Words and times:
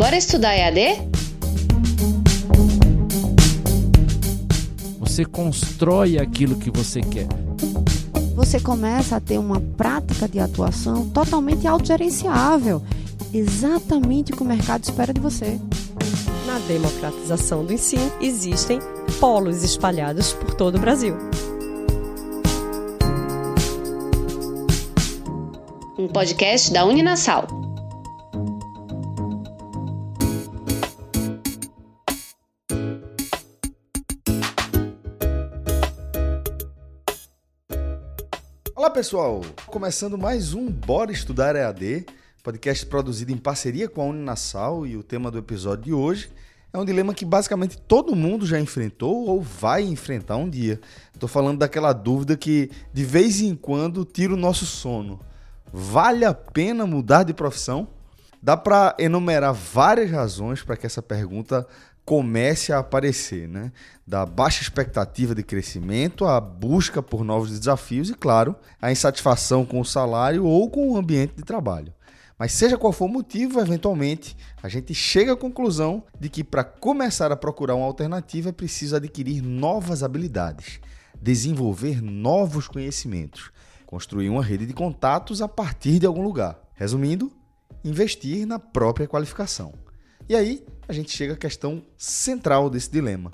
Bora 0.00 0.16
estudar 0.16 0.56
EAD? 0.56 1.10
Você 4.98 5.26
constrói 5.26 6.16
aquilo 6.16 6.56
que 6.56 6.70
você 6.70 7.02
quer. 7.02 7.26
Você 8.34 8.58
começa 8.58 9.16
a 9.16 9.20
ter 9.20 9.36
uma 9.36 9.60
prática 9.60 10.26
de 10.26 10.40
atuação 10.40 11.06
totalmente 11.10 11.66
autogerenciável, 11.66 12.82
exatamente 13.30 14.32
o 14.32 14.36
que 14.36 14.42
o 14.42 14.46
mercado 14.46 14.84
espera 14.84 15.12
de 15.12 15.20
você. 15.20 15.60
Na 16.46 16.58
democratização 16.60 17.66
do 17.66 17.74
ensino, 17.74 18.10
existem 18.22 18.78
polos 19.20 19.62
espalhados 19.62 20.32
por 20.32 20.54
todo 20.54 20.76
o 20.76 20.80
Brasil. 20.80 21.14
Um 25.98 26.08
podcast 26.08 26.72
da 26.72 26.86
Uninasal. 26.86 27.69
Pessoal, 39.00 39.40
começando 39.66 40.18
mais 40.18 40.52
um 40.52 40.70
Bora 40.70 41.10
Estudar 41.10 41.56
EAD, 41.56 42.04
podcast 42.42 42.84
produzido 42.84 43.32
em 43.32 43.36
parceria 43.38 43.88
com 43.88 44.02
a 44.02 44.04
Uninasal 44.04 44.86
e 44.86 44.94
o 44.94 45.02
tema 45.02 45.30
do 45.30 45.38
episódio 45.38 45.84
de 45.84 45.92
hoje 45.94 46.30
é 46.70 46.76
um 46.76 46.84
dilema 46.84 47.14
que 47.14 47.24
basicamente 47.24 47.78
todo 47.78 48.14
mundo 48.14 48.44
já 48.44 48.60
enfrentou 48.60 49.26
ou 49.26 49.40
vai 49.40 49.84
enfrentar 49.84 50.36
um 50.36 50.46
dia. 50.46 50.78
Estou 51.14 51.26
falando 51.26 51.60
daquela 51.60 51.94
dúvida 51.94 52.36
que 52.36 52.70
de 52.92 53.02
vez 53.02 53.40
em 53.40 53.54
quando 53.54 54.04
tira 54.04 54.34
o 54.34 54.36
nosso 54.36 54.66
sono. 54.66 55.18
Vale 55.72 56.26
a 56.26 56.34
pena 56.34 56.84
mudar 56.84 57.22
de 57.22 57.32
profissão? 57.32 57.88
Dá 58.42 58.54
para 58.54 58.94
enumerar 58.98 59.54
várias 59.54 60.10
razões 60.10 60.62
para 60.62 60.76
que 60.76 60.84
essa 60.84 61.00
pergunta 61.00 61.66
comece 62.10 62.72
a 62.72 62.80
aparecer, 62.80 63.48
né? 63.48 63.70
Da 64.04 64.26
baixa 64.26 64.62
expectativa 64.62 65.32
de 65.32 65.44
crescimento, 65.44 66.24
a 66.24 66.40
busca 66.40 67.00
por 67.00 67.22
novos 67.22 67.56
desafios 67.56 68.10
e, 68.10 68.14
claro, 68.14 68.56
a 68.82 68.90
insatisfação 68.90 69.64
com 69.64 69.78
o 69.78 69.84
salário 69.84 70.44
ou 70.44 70.68
com 70.68 70.90
o 70.90 70.96
ambiente 70.96 71.36
de 71.36 71.44
trabalho. 71.44 71.94
Mas 72.36 72.50
seja 72.50 72.76
qual 72.76 72.92
for 72.92 73.04
o 73.04 73.08
motivo, 73.08 73.60
eventualmente 73.60 74.36
a 74.60 74.68
gente 74.68 74.92
chega 74.92 75.34
à 75.34 75.36
conclusão 75.36 76.02
de 76.18 76.28
que 76.28 76.42
para 76.42 76.64
começar 76.64 77.30
a 77.30 77.36
procurar 77.36 77.76
uma 77.76 77.86
alternativa 77.86 78.48
é 78.48 78.52
preciso 78.52 78.96
adquirir 78.96 79.40
novas 79.40 80.02
habilidades, 80.02 80.80
desenvolver 81.22 82.02
novos 82.02 82.66
conhecimentos, 82.66 83.52
construir 83.86 84.28
uma 84.28 84.42
rede 84.42 84.66
de 84.66 84.74
contatos 84.74 85.40
a 85.40 85.46
partir 85.46 86.00
de 86.00 86.06
algum 86.06 86.24
lugar. 86.24 86.58
Resumindo, 86.74 87.30
investir 87.84 88.44
na 88.48 88.58
própria 88.58 89.06
qualificação. 89.06 89.72
E 90.28 90.34
aí 90.34 90.64
a 90.90 90.92
gente 90.92 91.16
chega 91.16 91.34
à 91.34 91.36
questão 91.36 91.82
central 91.96 92.68
desse 92.68 92.90
dilema: 92.90 93.30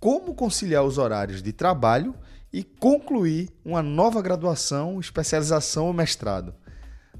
como 0.00 0.34
conciliar 0.34 0.84
os 0.84 0.98
horários 0.98 1.40
de 1.40 1.52
trabalho 1.52 2.14
e 2.52 2.64
concluir 2.64 3.48
uma 3.64 3.80
nova 3.80 4.20
graduação, 4.20 4.98
especialização 4.98 5.86
ou 5.86 5.92
mestrado. 5.92 6.52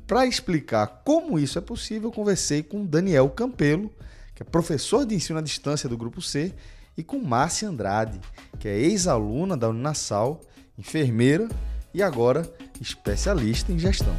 Para 0.08 0.26
explicar 0.26 1.02
como 1.04 1.38
isso 1.38 1.56
é 1.56 1.60
possível, 1.60 2.10
conversei 2.10 2.64
com 2.64 2.84
Daniel 2.84 3.30
Campelo, 3.30 3.92
que 4.34 4.42
é 4.42 4.44
professor 4.44 5.06
de 5.06 5.14
ensino 5.14 5.38
à 5.38 5.42
distância 5.42 5.88
do 5.88 5.96
Grupo 5.96 6.20
C, 6.20 6.52
e 6.96 7.04
com 7.04 7.20
Márcia 7.20 7.68
Andrade, 7.68 8.20
que 8.58 8.66
é 8.66 8.76
ex-aluna 8.76 9.56
da 9.56 9.68
Uninasal, 9.68 10.41
enfermeira 10.76 11.48
e 11.94 12.02
agora 12.02 12.42
especialista 12.80 13.70
em 13.70 13.78
gestão. 13.78 14.16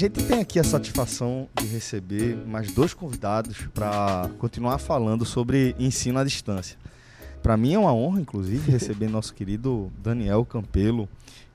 Gente 0.00 0.24
tem 0.24 0.40
aqui 0.40 0.58
a 0.58 0.64
satisfação 0.64 1.46
de 1.60 1.66
receber 1.66 2.34
mais 2.46 2.72
dois 2.72 2.94
convidados 2.94 3.58
para 3.74 4.30
continuar 4.38 4.78
falando 4.78 5.26
sobre 5.26 5.76
ensino 5.78 6.18
à 6.18 6.24
distância. 6.24 6.78
Para 7.42 7.54
mim 7.54 7.74
é 7.74 7.78
uma 7.78 7.92
honra, 7.92 8.22
inclusive, 8.22 8.72
receber 8.72 9.08
nosso 9.10 9.34
querido 9.34 9.92
Daniel 10.02 10.42
Campelo, 10.46 11.06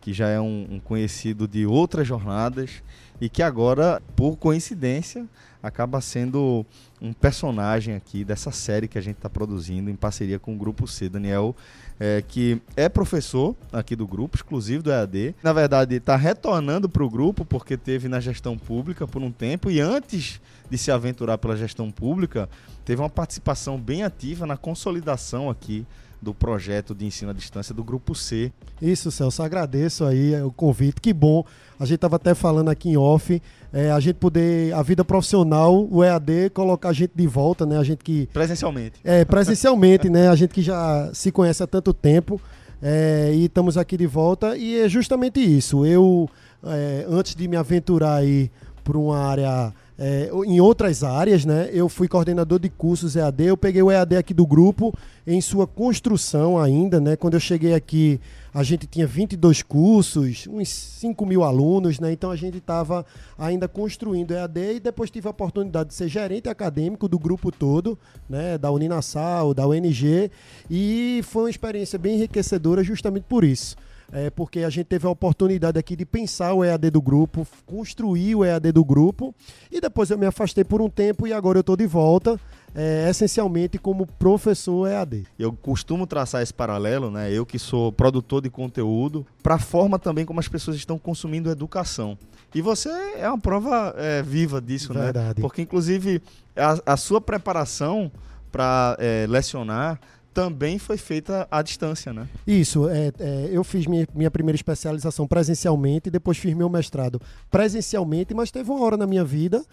que 0.06 0.14
já 0.14 0.30
é 0.30 0.40
um, 0.40 0.68
um, 0.70 0.80
conhecido 0.80 1.48
de 1.48 1.66
outras 1.66 2.08
jornadas 2.08 2.84
e 3.20 3.28
que 3.28 3.42
agora, 3.42 4.00
por 4.16 4.38
coincidência, 4.38 5.26
acaba 5.64 6.00
sendo 6.00 6.64
um 7.02 7.12
personagem 7.12 7.96
aqui 7.96 8.24
dessa 8.24 8.52
série 8.52 8.88
que 8.88 9.00
a 9.00 9.02
gente 9.02 9.16
está 9.16 9.28
produzindo 9.28 9.90
em 9.90 9.96
parceria 9.96 10.38
com 10.38 10.54
o 10.54 10.58
Grupo 10.60 10.88
C. 10.88 11.10
Daniel, 11.10 11.56
é, 12.00 12.24
que 12.28 12.62
é 12.78 12.88
professor 12.88 13.56
aqui 13.74 13.96
do 13.96 14.06
grupo, 14.06 14.38
exclusivo 14.38 14.84
do 14.84 14.92
EAD. 14.92 15.34
Na 15.42 15.54
verdade, 15.54 15.96
está 15.96 16.16
retornando 16.16 16.88
para 16.88 17.04
o 17.04 17.10
grupo 17.10 17.44
porque 17.44 17.76
teve 17.76 18.08
na 18.08 18.20
gestão 18.20 18.60
pública 18.60 19.08
por 19.08 19.24
um 19.24 19.32
tempo 19.32 19.72
e 19.72 19.80
antes 19.80 20.40
de 20.70 20.78
se 20.78 20.92
aventurar 20.92 21.40
pela 21.40 21.58
gestão 21.58 21.90
pública, 21.90 22.48
teve 22.86 23.02
uma 23.02 23.10
participação 23.10 23.80
bem 23.80 24.04
ativa 24.04 24.46
na 24.46 24.56
consolidação 24.56 25.50
aqui 25.50 25.84
do 26.26 26.34
projeto 26.34 26.96
de 26.96 27.06
ensino 27.06 27.30
à 27.30 27.34
distância 27.34 27.72
do 27.72 27.84
Grupo 27.84 28.16
C. 28.16 28.52
Isso, 28.82 29.12
Celso, 29.12 29.44
agradeço 29.44 30.04
aí 30.04 30.42
o 30.42 30.52
convite, 30.52 31.00
que 31.00 31.14
bom. 31.14 31.46
A 31.80 31.86
gente 31.86 31.98
estava 31.98 32.16
até 32.16 32.34
falando 32.34 32.70
aqui 32.70 32.90
em 32.90 32.98
off, 32.98 33.40
é, 33.72 33.92
a 33.92 34.00
gente 34.00 34.16
poder, 34.16 34.74
a 34.74 34.82
vida 34.82 35.06
profissional, 35.06 35.88
o 35.88 36.04
EAD, 36.04 36.50
colocar 36.52 36.90
a 36.90 36.94
gente 36.94 37.12
de 37.16 37.28
volta, 37.28 37.64
né? 37.64 37.78
A 37.78 37.84
gente 37.84 38.04
que... 38.04 38.28
Presencialmente. 38.34 39.00
É, 39.04 39.24
presencialmente, 39.24 40.10
né? 40.10 40.28
A 40.28 40.36
gente 40.36 40.52
que 40.52 40.64
já 40.64 41.12
se 41.14 41.32
conhece 41.32 41.62
há 41.62 41.68
tanto 41.68 41.94
tempo 41.94 42.42
é, 42.82 43.32
e 43.32 43.46
estamos 43.46 43.78
aqui 43.78 43.96
de 43.96 44.08
volta 44.08 44.58
e 44.58 44.80
é 44.80 44.90
justamente 44.90 45.40
isso. 45.40 45.86
Eu, 45.86 46.28
é, 46.66 47.06
antes 47.08 47.36
de 47.36 47.48
me 47.48 47.56
aventurar 47.56 48.16
aí 48.16 48.50
para 48.84 48.98
uma 48.98 49.20
área 49.20 49.72
é, 49.98 50.30
em 50.46 50.60
outras 50.60 51.04
áreas, 51.04 51.46
né? 51.46 51.70
Eu 51.72 51.88
fui 51.88 52.08
coordenador 52.08 52.60
de 52.60 52.70
cursos 52.70 53.16
EAD, 53.16 53.46
eu 53.46 53.58
peguei 53.58 53.82
o 53.82 53.90
EAD 53.90 54.18
aqui 54.18 54.34
do 54.34 54.46
grupo 54.46 54.94
em 55.26 55.40
sua 55.40 55.66
construção 55.66 56.60
ainda, 56.60 57.00
né? 57.00 57.16
Quando 57.16 57.36
eu 57.36 57.40
cheguei 57.40 57.74
aqui, 57.74 58.20
a 58.54 58.62
gente 58.62 58.86
tinha 58.88 59.08
22 59.08 59.62
cursos, 59.62 60.48
uns 60.48 60.70
5 60.70 61.26
mil 61.26 61.44
alunos, 61.44 62.00
né? 62.00 62.12
Então 62.12 62.30
a 62.30 62.36
gente 62.36 62.58
estava 62.58 63.06
ainda 63.38 63.68
construindo 63.68 64.32
EAD 64.32 64.76
e 64.76 64.80
depois 64.80 65.10
tive 65.10 65.28
a 65.28 65.32
oportunidade 65.32 65.90
de 65.90 65.96
ser 65.96 66.10
gerente 66.10 66.50
acadêmico 66.50 67.08
do 67.08 67.18
grupo 67.18 67.52
todo, 67.52 67.98
né? 68.30 68.58
Da 68.58 68.72
Uninasal, 68.72 69.54
da 69.54 69.66
UNG, 69.66 70.30
e 70.70 71.22
foi 71.24 71.44
uma 71.44 71.50
experiência 71.50 71.98
bem 71.98 72.16
enriquecedora 72.16 72.84
justamente 72.84 73.24
por 73.30 73.44
isso 73.44 73.76
é, 74.12 74.30
porque 74.30 74.60
a 74.60 74.70
gente 74.70 74.86
teve 74.86 75.08
a 75.08 75.10
oportunidade 75.10 75.78
aqui 75.78 75.96
de 75.96 76.06
pensar 76.06 76.54
o 76.54 76.64
EAD 76.64 76.90
do 76.90 77.02
grupo, 77.02 77.48
construir 77.66 78.36
o 78.36 78.46
EAD 78.46 78.72
do 78.72 78.84
grupo, 78.84 79.34
e 79.72 79.82
depois 79.82 80.10
eu 80.10 80.18
me 80.18 80.26
afastei 80.26 80.64
por 80.64 80.82
um 80.82 80.90
tempo 80.90 81.28
e 81.28 81.34
agora 81.34 81.58
eu 81.58 81.62
estou 81.62 81.76
de 81.76 81.88
volta. 81.88 82.40
É, 82.78 83.10
essencialmente 83.10 83.78
como 83.78 84.06
professor 84.06 84.86
EAD. 84.86 85.26
Eu 85.40 85.54
costumo 85.54 86.06
traçar 86.06 86.42
esse 86.42 86.54
paralelo, 86.54 87.10
né? 87.10 87.32
Eu 87.32 87.46
que 87.46 87.58
sou 87.58 87.90
produtor 87.90 88.42
de 88.42 88.50
conteúdo, 88.50 89.26
para 89.42 89.56
a 89.56 89.60
forma 89.60 89.98
também 89.98 90.26
como 90.26 90.42
as 90.42 90.50
pessoas 90.50 90.76
estão 90.76 91.00
consumindo 91.00 91.50
educação. 91.50 92.18
E 92.54 92.62
você 92.62 92.90
é 93.18 93.30
uma 93.30 93.38
prova 93.38 93.96
é, 93.98 94.22
viva 94.22 94.62
disso, 94.62 94.94
Verdade. 94.94 95.40
né? 95.40 95.42
Porque, 95.42 95.62
inclusive, 95.62 96.22
a, 96.54 96.94
a 96.94 96.98
sua 96.98 97.22
preparação 97.22 98.12
para 98.52 98.96
é, 99.00 99.26
lecionar 99.28 100.00
também 100.36 100.78
foi 100.78 100.98
feita 100.98 101.48
à 101.50 101.62
distância, 101.62 102.12
né? 102.12 102.28
Isso, 102.46 102.90
é, 102.90 103.10
é, 103.18 103.50
eu 103.54 103.64
fiz 103.64 103.88
minha, 103.88 104.06
minha 104.14 104.30
primeira 104.30 104.58
especialização 104.58 105.26
presencialmente, 105.26 106.12
depois 106.12 106.38
fiz 106.38 106.54
meu 106.54 106.68
mestrado 106.68 107.22
presencialmente, 107.50 108.34
mas 108.34 108.52
teve 108.52 108.70
uma 108.70 108.82
hora 108.82 108.98
na 108.98 109.08
minha 109.08 109.24
vida 109.24 109.64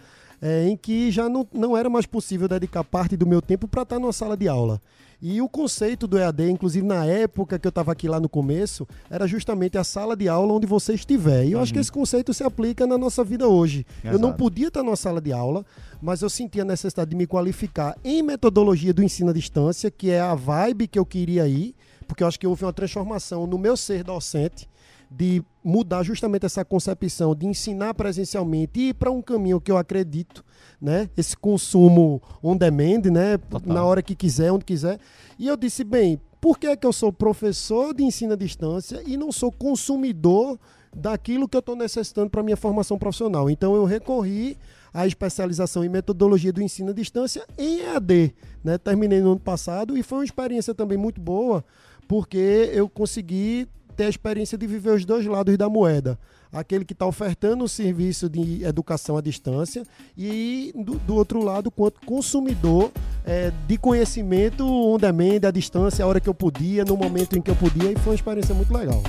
é, 0.41 0.65
em 0.69 0.77
que 0.77 1.11
já 1.11 1.27
não, 1.27 1.45
não 1.53 1.75
era 1.75 1.89
mais 1.89 2.05
possível 2.05 2.47
dedicar 2.47 2.81
parte 2.81 3.17
do 3.17 3.27
meu 3.27 3.41
tempo 3.41 3.67
para 3.67 3.81
estar 3.81 3.99
numa 3.99 4.13
sala 4.13 4.37
de 4.37 4.47
aula. 4.47 4.81
E 5.25 5.41
o 5.41 5.47
conceito 5.47 6.05
do 6.05 6.17
EAD, 6.17 6.49
inclusive 6.49 6.85
na 6.85 7.05
época 7.05 7.57
que 7.57 7.65
eu 7.65 7.69
estava 7.69 7.93
aqui 7.93 8.09
lá 8.09 8.19
no 8.19 8.27
começo, 8.27 8.85
era 9.09 9.25
justamente 9.25 9.77
a 9.77 9.83
sala 9.85 10.17
de 10.17 10.27
aula 10.27 10.51
onde 10.51 10.67
você 10.67 10.95
estiver. 10.95 11.45
E 11.45 11.53
eu 11.53 11.59
uhum. 11.59 11.63
acho 11.63 11.71
que 11.71 11.79
esse 11.79 11.89
conceito 11.89 12.33
se 12.33 12.43
aplica 12.43 12.85
na 12.85 12.97
nossa 12.97 13.23
vida 13.23 13.47
hoje. 13.47 13.85
Exato. 14.01 14.17
Eu 14.17 14.19
não 14.19 14.33
podia 14.33 14.67
estar 14.67 14.83
numa 14.83 14.97
sala 14.97 15.21
de 15.21 15.31
aula, 15.31 15.65
mas 16.01 16.21
eu 16.21 16.29
sentia 16.29 16.63
a 16.63 16.65
necessidade 16.65 17.11
de 17.11 17.15
me 17.15 17.25
qualificar 17.25 17.97
em 18.03 18.21
metodologia 18.21 18.93
do 18.93 19.01
ensino 19.01 19.29
à 19.29 19.33
distância, 19.33 19.89
que 19.89 20.09
é 20.09 20.19
a 20.19 20.35
vibe 20.35 20.87
que 20.87 20.99
eu 20.99 21.05
queria 21.05 21.47
ir, 21.47 21.73
porque 22.05 22.21
eu 22.21 22.27
acho 22.27 22.37
que 22.37 22.45
houve 22.45 22.65
uma 22.65 22.73
transformação 22.73 23.47
no 23.47 23.57
meu 23.57 23.77
ser 23.77 24.03
docente 24.03 24.67
de 25.15 25.43
mudar 25.63 26.03
justamente 26.03 26.45
essa 26.45 26.65
concepção 26.65 27.35
de 27.35 27.45
ensinar 27.45 27.93
presencialmente 27.93 28.79
e 28.79 28.89
ir 28.89 28.93
para 28.93 29.11
um 29.11 29.21
caminho 29.21 29.61
que 29.61 29.71
eu 29.71 29.77
acredito, 29.77 30.43
né? 30.81 31.09
Esse 31.15 31.37
consumo 31.37 32.21
on 32.41 32.57
demand, 32.57 33.11
né? 33.11 33.37
Total. 33.37 33.73
Na 33.73 33.83
hora 33.83 34.01
que 34.01 34.15
quiser, 34.15 34.51
onde 34.51 34.65
quiser. 34.65 34.99
E 35.37 35.47
eu 35.47 35.55
disse, 35.55 35.83
bem, 35.83 36.19
por 36.41 36.57
que 36.57 36.67
é 36.67 36.75
que 36.75 36.85
eu 36.85 36.91
sou 36.91 37.13
professor 37.13 37.93
de 37.93 38.03
ensino 38.03 38.33
à 38.33 38.35
distância 38.35 39.01
e 39.05 39.15
não 39.15 39.31
sou 39.31 39.51
consumidor 39.51 40.59
daquilo 40.95 41.47
que 41.47 41.57
eu 41.57 41.59
estou 41.59 41.75
necessitando 41.75 42.29
para 42.29 42.43
minha 42.43 42.57
formação 42.57 42.97
profissional. 42.97 43.49
Então 43.49 43.75
eu 43.75 43.83
recorri 43.83 44.57
à 44.93 45.07
especialização 45.07 45.83
em 45.83 45.89
metodologia 45.89 46.53
do 46.53 46.61
ensino 46.61 46.91
à 46.91 46.93
distância 46.93 47.45
em 47.57 47.79
EAD. 47.79 48.33
Né? 48.63 48.77
Terminei 48.77 49.21
no 49.21 49.31
ano 49.31 49.39
passado 49.39 49.97
e 49.97 50.03
foi 50.03 50.19
uma 50.19 50.25
experiência 50.25 50.73
também 50.73 50.97
muito 50.97 51.19
boa, 51.19 51.63
porque 52.07 52.69
eu 52.73 52.87
consegui 52.87 53.67
ter 53.93 54.05
a 54.05 54.09
experiência 54.09 54.57
de 54.57 54.67
viver 54.67 54.91
os 54.91 55.05
dois 55.05 55.25
lados 55.25 55.57
da 55.57 55.69
moeda. 55.69 56.19
Aquele 56.51 56.85
que 56.85 56.93
está 56.93 57.05
ofertando 57.05 57.63
o 57.63 57.69
serviço 57.69 58.29
de 58.29 58.63
educação 58.63 59.17
à 59.17 59.21
distância 59.21 59.83
e, 60.17 60.73
do, 60.75 60.95
do 60.99 61.15
outro 61.15 61.43
lado, 61.43 61.71
quanto 61.71 62.01
consumidor 62.01 62.91
é, 63.25 63.51
de 63.67 63.77
conhecimento 63.77 64.65
on 64.65 64.97
demand, 64.97 65.47
à 65.47 65.51
distância, 65.51 66.03
a 66.03 66.07
hora 66.07 66.19
que 66.19 66.29
eu 66.29 66.33
podia, 66.33 66.83
no 66.83 66.97
momento 66.97 67.37
em 67.37 67.41
que 67.41 67.49
eu 67.49 67.55
podia, 67.55 67.91
e 67.91 67.95
foi 67.95 68.11
uma 68.11 68.15
experiência 68.15 68.53
muito 68.53 68.73
legal. 68.73 69.01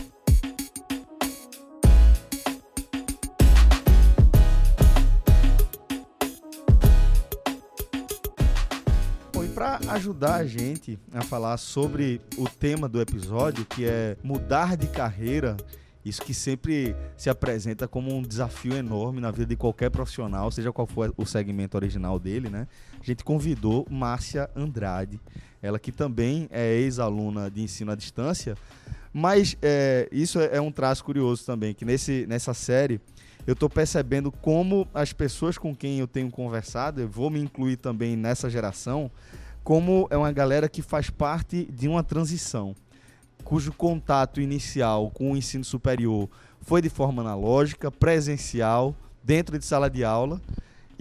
Ajudar 9.94 10.34
a 10.36 10.46
gente 10.46 10.98
a 11.12 11.22
falar 11.22 11.56
sobre 11.56 12.20
o 12.36 12.48
tema 12.48 12.88
do 12.88 13.00
episódio, 13.00 13.64
que 13.64 13.84
é 13.84 14.16
mudar 14.22 14.76
de 14.76 14.88
carreira, 14.88 15.56
isso 16.04 16.20
que 16.20 16.34
sempre 16.34 16.94
se 17.16 17.30
apresenta 17.30 17.86
como 17.86 18.14
um 18.14 18.20
desafio 18.20 18.74
enorme 18.74 19.20
na 19.20 19.30
vida 19.30 19.46
de 19.46 19.56
qualquer 19.56 19.90
profissional, 19.90 20.50
seja 20.50 20.72
qual 20.72 20.86
for 20.86 21.14
o 21.16 21.24
segmento 21.24 21.76
original 21.76 22.18
dele, 22.18 22.50
né? 22.50 22.66
A 23.00 23.04
gente 23.04 23.22
convidou 23.22 23.86
Márcia 23.88 24.50
Andrade, 24.54 25.20
ela 25.62 25.78
que 25.78 25.92
também 25.92 26.48
é 26.50 26.74
ex-aluna 26.74 27.48
de 27.48 27.62
ensino 27.62 27.92
à 27.92 27.94
distância, 27.94 28.56
mas 29.12 29.56
é, 29.62 30.08
isso 30.10 30.40
é 30.40 30.60
um 30.60 30.72
traço 30.72 31.04
curioso 31.04 31.46
também, 31.46 31.72
que 31.72 31.84
nesse, 31.84 32.26
nessa 32.26 32.52
série 32.52 33.00
eu 33.46 33.52
estou 33.52 33.70
percebendo 33.70 34.32
como 34.32 34.88
as 34.92 35.12
pessoas 35.12 35.56
com 35.56 35.74
quem 35.74 36.00
eu 36.00 36.08
tenho 36.08 36.30
conversado, 36.30 37.00
eu 37.00 37.08
vou 37.08 37.30
me 37.30 37.38
incluir 37.38 37.76
também 37.76 38.16
nessa 38.16 38.50
geração, 38.50 39.10
como 39.64 40.06
é 40.10 40.16
uma 40.16 40.30
galera 40.30 40.68
que 40.68 40.82
faz 40.82 41.08
parte 41.08 41.64
de 41.72 41.88
uma 41.88 42.04
transição, 42.04 42.76
cujo 43.42 43.72
contato 43.72 44.38
inicial 44.38 45.10
com 45.10 45.32
o 45.32 45.36
ensino 45.36 45.64
superior 45.64 46.28
foi 46.60 46.82
de 46.82 46.90
forma 46.90 47.22
analógica, 47.22 47.90
presencial, 47.90 48.94
dentro 49.22 49.58
de 49.58 49.64
sala 49.64 49.88
de 49.88 50.04
aula, 50.04 50.40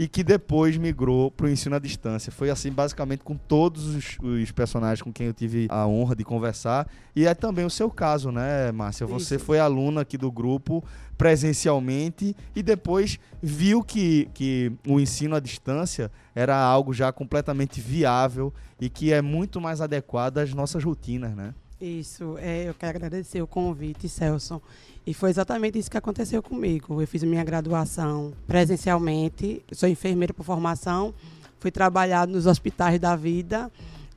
e 0.03 0.07
que 0.09 0.21
depois 0.21 0.75
migrou 0.75 1.31
para 1.31 1.45
o 1.45 1.49
ensino 1.49 1.77
à 1.77 1.79
distância. 1.79 2.29
Foi 2.29 2.49
assim, 2.49 2.69
basicamente, 2.69 3.23
com 3.23 3.37
todos 3.37 3.95
os, 3.95 4.17
os, 4.21 4.51
personagens 4.51 5.01
com 5.01 5.13
quem 5.13 5.27
eu 5.27 5.33
tive 5.33 5.65
a 5.69 5.87
honra 5.87 6.13
de 6.13 6.25
conversar. 6.25 6.89
E 7.15 7.25
é 7.25 7.33
também 7.33 7.63
o 7.63 7.69
seu 7.69 7.89
caso, 7.89 8.29
né, 8.29 8.69
Márcia? 8.73 9.07
Você 9.07 9.35
Isso. 9.35 9.45
foi 9.45 9.59
aluna 9.59 10.01
aqui 10.01 10.17
do 10.17 10.29
grupo 10.29 10.83
presencialmente 11.17 12.35
e 12.53 12.61
depois 12.61 13.17
viu 13.41 13.81
que, 13.81 14.27
que 14.33 14.73
o 14.85 14.99
ensino 14.99 15.37
à 15.37 15.39
distância 15.39 16.11
era 16.35 16.57
algo 16.57 16.93
já 16.93 17.09
completamente 17.13 17.79
viável 17.79 18.53
e 18.81 18.89
que 18.89 19.13
é 19.13 19.21
muito 19.21 19.61
mais 19.61 19.79
adequado 19.79 20.39
às 20.39 20.53
nossas 20.53 20.83
rotinas, 20.83 21.33
né? 21.33 21.53
Isso, 21.83 22.37
é, 22.39 22.69
eu 22.69 22.73
quero 22.73 22.95
agradecer 22.95 23.41
o 23.41 23.47
convite, 23.47 24.07
Celso. 24.07 24.61
E 25.05 25.13
foi 25.13 25.29
exatamente 25.29 25.77
isso 25.77 25.91
que 25.91 25.97
aconteceu 25.97 26.41
comigo. 26.41 27.01
Eu 27.01 27.05
fiz 27.05 27.21
minha 27.23 27.43
graduação 27.43 28.31
presencialmente, 28.47 29.61
sou 29.73 29.89
enfermeira 29.89 30.33
por 30.33 30.45
formação, 30.45 31.13
fui 31.59 31.71
trabalhar 31.71 32.25
nos 32.25 32.45
hospitais 32.45 32.97
da 33.01 33.17
vida 33.17 33.69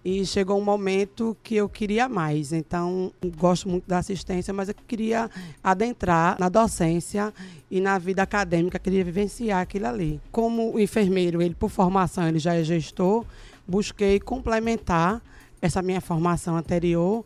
e 0.04 0.24
chegou 0.24 0.60
um 0.60 0.64
momento 0.64 1.36
que 1.42 1.56
eu 1.56 1.68
queria 1.68 2.08
mais. 2.08 2.52
Então, 2.52 3.12
gosto 3.36 3.68
muito 3.68 3.88
da 3.88 3.98
assistência, 3.98 4.54
mas 4.54 4.68
eu 4.68 4.74
queria 4.86 5.28
adentrar 5.60 6.38
na 6.38 6.48
docência 6.48 7.34
e 7.68 7.80
na 7.80 7.98
vida 7.98 8.22
acadêmica, 8.22 8.78
queria 8.78 9.02
vivenciar 9.02 9.62
aquilo 9.62 9.88
ali. 9.88 10.20
Como 10.30 10.78
enfermeiro, 10.78 11.42
ele 11.42 11.56
por 11.56 11.68
formação, 11.68 12.28
ele 12.28 12.38
já 12.38 12.54
é 12.54 12.62
gestor, 12.62 13.24
busquei 13.66 14.20
complementar 14.20 15.20
essa 15.60 15.82
minha 15.82 16.00
formação 16.00 16.56
anterior 16.56 17.24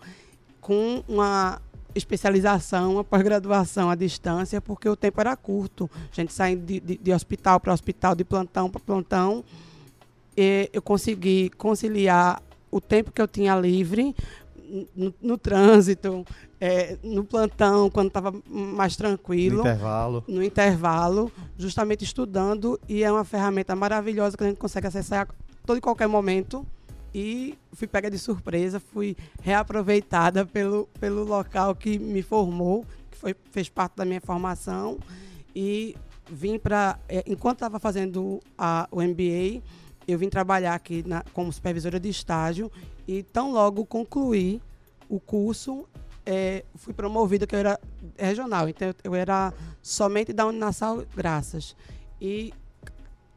com 0.61 1.03
uma 1.09 1.61
especialização, 1.95 2.95
uma 2.95 3.05
pós-graduação 3.05 3.91
à 3.91 3.95
distância, 3.95 4.61
porque 4.61 4.89
o 4.89 4.97
tempo 4.97 5.21
era 5.21 5.37
curto. 5.37 5.91
A 6.13 6.15
gente 6.15 6.33
saindo 6.33 6.65
de, 6.65 6.81
de, 6.81 6.97
de 6.97 7.13
hospital 7.13 7.59
para 7.59 7.73
hospital, 7.73 8.15
de 8.15 8.25
plantão 8.25 8.71
para 8.71 8.81
plantão. 8.81 9.45
E 10.37 10.71
eu 10.73 10.81
consegui 10.81 11.51
conciliar 11.51 12.43
o 12.71 12.81
tempo 12.81 13.11
que 13.11 13.21
eu 13.21 13.27
tinha 13.27 13.57
livre 13.57 14.15
no, 14.95 15.13
no 15.21 15.39
trânsito, 15.39 16.25
é, 16.61 16.97
no 17.03 17.25
plantão, 17.25 17.91
quando 17.91 18.09
estava 18.09 18.33
mais 18.49 18.97
tranquilo. 18.97 19.57
No 19.57 19.63
intervalo. 19.63 20.25
No 20.29 20.43
intervalo, 20.43 21.33
justamente 21.59 22.05
estudando. 22.05 22.79
E 22.89 23.03
é 23.03 23.11
uma 23.11 23.25
ferramenta 23.25 23.75
maravilhosa 23.75 24.37
que 24.37 24.45
a 24.45 24.47
gente 24.47 24.59
consegue 24.59 24.87
acessar 24.87 25.27
a 25.29 25.67
todo 25.67 25.79
e 25.79 25.81
qualquer 25.81 26.07
momento 26.07 26.65
e 27.15 27.59
fui 27.73 27.87
pega 27.87 28.11
de 28.11 28.19
surpresa, 28.19 28.79
fui 28.79 29.17
reaproveitada 29.43 30.47
pelo, 30.47 30.89
pelo 30.99 31.25
local 31.25 31.75
que 31.75 31.99
me 31.99 32.23
formou, 32.23 32.85
que 33.11 33.19
foi, 33.19 33.35
fez 33.51 33.69
parte 33.69 33.97
da 33.97 34.05
minha 34.05 34.21
formação 34.21 34.99
e 35.55 35.97
vim 36.31 36.59
para 36.59 36.99
é, 37.09 37.25
enquanto 37.27 37.57
estava 37.57 37.79
fazendo 37.79 38.41
a, 38.57 38.89
o 38.91 39.03
MBA, 39.03 39.63
eu 40.07 40.19
vim 40.19 40.29
trabalhar 40.29 40.75
aqui 40.75 41.03
na, 41.07 41.25
como 41.33 41.53
supervisora 41.53 41.99
de 41.99 42.09
estágio 42.09 42.71
e 43.07 43.23
tão 43.23 43.53
logo 43.53 43.85
concluí 43.85 44.61
o 45.09 45.19
curso, 45.19 45.85
é, 46.25 46.65
fui 46.77 46.95
promovida 46.95 47.47
que 47.47 47.55
eu 47.55 47.59
era 47.59 47.81
regional, 48.17 48.69
então 48.69 48.95
eu 49.03 49.15
era 49.15 49.53
somente 49.83 50.33
da 50.33 50.47
Uninassal 50.47 51.05
Graças. 51.17 51.75
E 52.21 52.53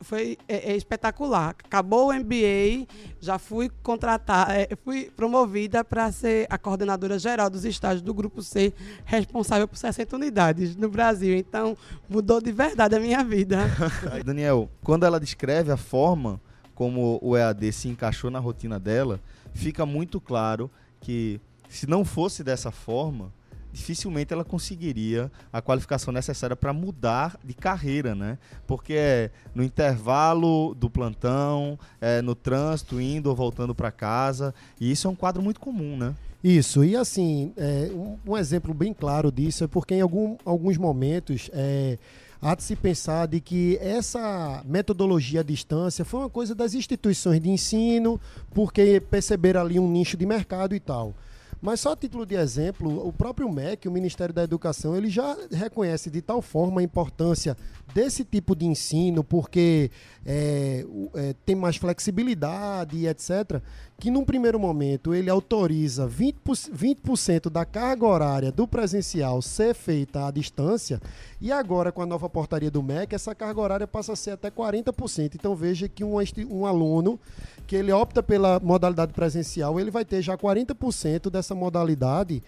foi 0.04 0.38
é, 0.48 0.72
é 0.72 0.76
espetacular. 0.76 1.56
Acabou 1.64 2.10
o 2.10 2.14
MBA, 2.14 2.88
já 3.20 3.40
fui 3.40 3.70
contratada, 3.82 4.54
é, 4.54 4.70
fui 4.84 5.12
promovida 5.16 5.84
para 5.84 6.12
ser 6.12 6.48
a 6.50 6.58
coordenadora 6.58 7.18
geral 7.18 7.50
dos 7.50 7.66
estágios 7.66 8.02
do 8.02 8.14
Grupo 8.14 8.42
C, 8.42 8.74
responsável 9.06 9.68
por 9.68 9.78
60 9.78 10.16
unidades 10.16 10.76
no 10.76 10.90
Brasil. 10.90 11.36
Então, 11.36 11.78
mudou 12.10 12.42
de 12.42 12.52
verdade 12.52 12.96
a 12.96 13.00
minha 13.00 13.24
vida. 13.24 13.60
Daniel, 14.26 14.70
quando 14.84 15.06
ela 15.06 15.20
descreve 15.20 15.72
a 15.72 15.78
forma 15.78 16.40
como 16.76 17.20
o 17.22 17.38
EAD 17.38 17.72
se 17.72 17.88
encaixou 17.88 18.32
na 18.32 18.40
rotina 18.40 18.80
dela, 18.80 19.20
fica 19.54 19.86
muito 19.86 20.20
claro 20.20 20.70
que 21.00 21.40
se 21.70 21.88
não 21.88 22.06
fosse 22.06 22.44
dessa 22.44 22.72
forma, 22.72 23.32
dificilmente 23.74 24.32
ela 24.32 24.46
conseguiria 24.46 25.32
a 25.52 25.62
qualificação 25.62 26.14
necessária 26.14 26.56
para 26.56 26.72
mudar 26.72 27.38
de 27.44 27.56
carreira, 27.56 28.14
né? 28.14 28.38
Porque 28.68 28.94
é 28.94 29.32
no 29.56 29.64
intervalo 29.64 30.76
do 30.76 30.90
plantão, 30.90 31.78
é 32.00 32.22
no 32.22 32.36
trânsito, 32.36 33.02
indo 33.02 33.30
ou 33.30 33.36
voltando 33.36 33.74
para 33.74 33.92
casa, 33.92 34.54
e 34.80 34.92
isso 34.92 35.08
é 35.08 35.10
um 35.10 35.16
quadro 35.16 35.42
muito 35.42 35.60
comum, 35.60 35.98
né? 35.98 36.14
Isso, 36.44 36.84
e 36.84 36.96
assim, 36.96 37.54
é, 37.56 37.90
um, 37.94 38.18
um, 38.28 38.38
exemplo 38.38 38.74
bem 38.74 38.94
claro 38.94 39.32
disso 39.32 39.64
é 39.64 39.68
porque 39.68 39.96
em 39.96 40.02
algum, 40.02 40.36
alguns 40.44 40.78
momentos 40.78 41.50
é, 41.54 41.98
há 42.42 42.54
de 42.54 42.64
se 42.64 42.76
pensar 42.76 43.28
de 43.30 43.40
que 43.40 43.78
essa 43.82 44.62
metodologia 44.66 45.40
à 45.40 45.44
distância 45.44 46.04
foi 46.04 46.20
uma 46.20 46.30
coisa 46.30 46.54
das 46.54 46.74
instituições 46.74 47.42
de 47.42 47.50
ensino, 47.50 48.20
porque 48.54 49.00
perceberam 49.00 49.62
ali 49.62 49.80
um 49.80 49.90
nicho 49.90 50.18
de 50.18 50.26
mercado 50.26 50.76
e 50.76 50.82
tal. 50.82 51.16
Mas 51.64 51.80
só 51.80 51.94
a 51.94 51.96
título 51.96 52.26
de 52.26 52.36
exemplo, 52.36 53.08
o 53.08 53.14
próprio 53.14 53.50
MEC, 53.50 53.88
o 53.88 53.92
Ministério 53.92 54.36
da 54.36 54.44
Educação, 54.44 54.98
ele 54.98 55.10
já 55.10 55.34
reconhece 55.50 56.10
de 56.10 56.22
tal 56.22 56.42
forma 56.42 56.82
a 56.82 56.84
importância 56.84 57.56
desse 57.96 58.26
tipo 58.26 58.54
de 58.54 58.66
ensino, 58.66 59.24
porque 59.24 59.90
é, 60.26 60.86
é, 61.16 61.34
tem 61.46 61.56
mais 61.56 61.78
flexibilidade, 61.78 63.08
etc., 63.08 63.62
que 63.98 64.12
num 64.12 64.26
primeiro 64.26 64.60
momento 64.60 65.14
ele 65.14 65.30
autoriza 65.30 66.06
20%, 66.06 66.70
20 66.74 67.50
da 67.50 67.64
carga 67.64 68.06
horária 68.06 68.52
do 68.52 68.68
presencial 68.68 69.42
ser 69.42 69.74
feita 69.74 70.28
à 70.28 70.32
distância, 70.32 71.00
e 71.40 71.50
agora 71.50 71.94
com 71.94 72.02
a 72.02 72.06
nova 72.06 72.30
portaria 72.30 72.70
do 72.70 72.84
MEC, 72.84 73.16
essa 73.16 73.34
carga 73.34 73.62
horária 73.62 73.88
passa 73.88 74.12
a 74.12 74.16
ser 74.18 74.32
até 74.32 74.52
40%. 74.52 75.36
Então 75.36 75.56
veja 75.56 75.88
que 75.88 76.04
um, 76.04 76.16
um 76.50 76.66
aluno 76.66 77.18
que 77.66 77.76
ele 77.76 77.92
opta 77.92 78.22
pela 78.22 78.60
modalidade 78.60 79.14
presencial, 79.14 79.80
ele 79.80 79.92
vai 79.92 80.04
ter 80.04 80.22
já 80.22 80.38
40% 80.38 81.30
dessa 81.30 81.53
modalidade 81.56 82.44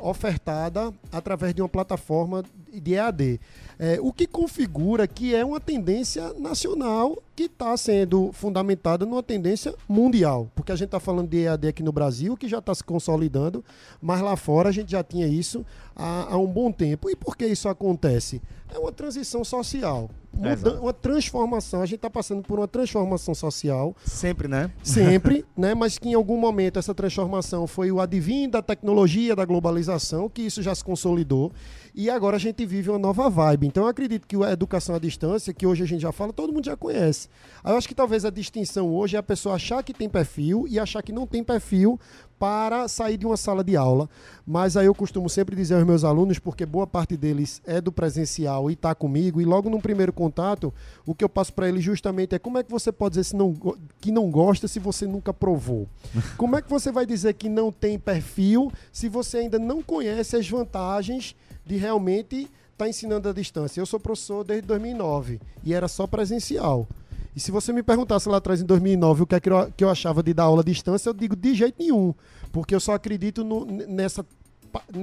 ofertada 0.00 0.92
através 1.10 1.54
de 1.54 1.62
uma 1.62 1.68
plataforma 1.68 2.44
de 2.72 2.94
EAD. 2.94 3.40
É, 3.78 3.98
o 4.00 4.12
que 4.12 4.26
configura 4.26 5.06
que 5.06 5.34
é 5.34 5.44
uma 5.44 5.60
tendência 5.60 6.32
nacional 6.34 7.16
que 7.36 7.44
está 7.44 7.76
sendo 7.76 8.32
fundamentada 8.32 9.06
numa 9.06 9.22
tendência 9.22 9.72
mundial. 9.88 10.50
Porque 10.56 10.72
a 10.72 10.76
gente 10.76 10.86
está 10.86 10.98
falando 10.98 11.28
de 11.28 11.38
EAD 11.44 11.68
aqui 11.68 11.82
no 11.84 11.92
Brasil, 11.92 12.36
que 12.36 12.48
já 12.48 12.58
está 12.58 12.74
se 12.74 12.82
consolidando, 12.82 13.64
mas 14.02 14.20
lá 14.20 14.34
fora 14.36 14.68
a 14.70 14.72
gente 14.72 14.90
já 14.90 15.04
tinha 15.04 15.28
isso 15.28 15.64
há, 15.94 16.32
há 16.32 16.36
um 16.36 16.46
bom 16.48 16.72
tempo. 16.72 17.08
E 17.08 17.14
por 17.14 17.36
que 17.36 17.46
isso 17.46 17.68
acontece? 17.68 18.42
É 18.74 18.78
uma 18.78 18.90
transição 18.90 19.44
social. 19.44 20.10
muda- 20.32 20.80
uma 20.80 20.92
transformação. 20.92 21.80
A 21.80 21.86
gente 21.86 21.96
está 21.96 22.10
passando 22.10 22.42
por 22.42 22.58
uma 22.58 22.68
transformação 22.68 23.34
social, 23.34 23.94
Sempre, 24.04 24.46
né? 24.48 24.70
sempre, 24.82 25.44
né? 25.56 25.74
Mas 25.74 25.98
que 25.98 26.08
em 26.08 26.14
algum 26.14 26.36
momento 26.36 26.78
essa 26.78 26.94
transformação 26.94 27.66
foi 27.66 27.90
o 27.92 28.00
advim 28.00 28.48
da 28.48 28.60
tecnologia, 28.60 29.34
da 29.36 29.44
globalização, 29.44 30.28
que 30.28 30.42
isso 30.42 30.62
já 30.62 30.74
se 30.74 30.84
consolidou. 30.84 31.50
E 32.00 32.08
agora 32.08 32.36
a 32.36 32.38
gente 32.38 32.64
vive 32.64 32.90
uma 32.90 32.98
nova 32.98 33.28
vibe. 33.28 33.66
Então 33.66 33.82
eu 33.82 33.88
acredito 33.88 34.24
que 34.24 34.36
a 34.36 34.52
educação 34.52 34.94
à 34.94 35.00
distância, 35.00 35.52
que 35.52 35.66
hoje 35.66 35.82
a 35.82 35.86
gente 35.86 36.00
já 36.00 36.12
fala, 36.12 36.32
todo 36.32 36.52
mundo 36.52 36.64
já 36.64 36.76
conhece. 36.76 37.28
Eu 37.64 37.76
acho 37.76 37.88
que 37.88 37.94
talvez 37.94 38.24
a 38.24 38.30
distinção 38.30 38.94
hoje 38.94 39.16
é 39.16 39.18
a 39.18 39.22
pessoa 39.22 39.56
achar 39.56 39.82
que 39.82 39.92
tem 39.92 40.08
perfil 40.08 40.64
e 40.68 40.78
achar 40.78 41.02
que 41.02 41.10
não 41.10 41.26
tem 41.26 41.42
perfil 41.42 41.98
para 42.38 42.86
sair 42.86 43.16
de 43.16 43.26
uma 43.26 43.36
sala 43.36 43.64
de 43.64 43.76
aula. 43.76 44.08
Mas 44.46 44.76
aí 44.76 44.86
eu 44.86 44.94
costumo 44.94 45.28
sempre 45.28 45.56
dizer 45.56 45.74
aos 45.74 45.84
meus 45.84 46.04
alunos, 46.04 46.38
porque 46.38 46.64
boa 46.64 46.86
parte 46.86 47.16
deles 47.16 47.60
é 47.66 47.80
do 47.80 47.90
presencial 47.90 48.70
e 48.70 48.74
está 48.74 48.94
comigo, 48.94 49.40
e 49.40 49.44
logo 49.44 49.68
no 49.68 49.80
primeiro 49.80 50.12
contato, 50.12 50.72
o 51.04 51.16
que 51.16 51.24
eu 51.24 51.28
passo 51.28 51.52
para 51.52 51.68
eles 51.68 51.82
justamente 51.82 52.32
é 52.32 52.38
como 52.38 52.58
é 52.58 52.62
que 52.62 52.70
você 52.70 52.92
pode 52.92 53.14
dizer 53.14 53.24
se 53.24 53.34
não, 53.34 53.52
que 54.00 54.12
não 54.12 54.30
gosta 54.30 54.68
se 54.68 54.78
você 54.78 55.04
nunca 55.04 55.34
provou? 55.34 55.88
Como 56.38 56.56
é 56.56 56.62
que 56.62 56.70
você 56.70 56.92
vai 56.92 57.04
dizer 57.04 57.34
que 57.34 57.48
não 57.48 57.72
tem 57.72 57.98
perfil 57.98 58.70
se 58.92 59.08
você 59.08 59.38
ainda 59.38 59.58
não 59.58 59.82
conhece 59.82 60.36
as 60.36 60.48
vantagens 60.48 61.34
de 61.68 61.76
realmente 61.76 62.48
estar 62.72 62.88
ensinando 62.88 63.28
à 63.28 63.32
distância? 63.32 63.80
Eu 63.80 63.86
sou 63.86 64.00
professor 64.00 64.42
desde 64.42 64.66
2009 64.66 65.40
e 65.62 65.74
era 65.74 65.86
só 65.86 66.06
presencial. 66.06 66.88
E 67.36 67.40
se 67.40 67.50
você 67.50 67.72
me 67.72 67.82
perguntasse 67.82 68.28
lá 68.28 68.38
atrás, 68.38 68.60
em 68.60 68.64
2009, 68.64 69.22
o 69.22 69.26
que 69.26 69.34
é 69.34 69.40
que 69.40 69.50
eu, 69.50 69.72
que 69.76 69.84
eu 69.84 69.90
achava 69.90 70.22
de 70.22 70.34
dar 70.34 70.44
aula 70.44 70.62
à 70.62 70.64
distância, 70.64 71.10
eu 71.10 71.14
digo 71.14 71.36
de 71.36 71.54
jeito 71.54 71.76
nenhum. 71.78 72.14
Porque 72.50 72.74
eu 72.74 72.80
só 72.80 72.94
acredito 72.94 73.44
no, 73.44 73.64
nessa, 73.64 74.26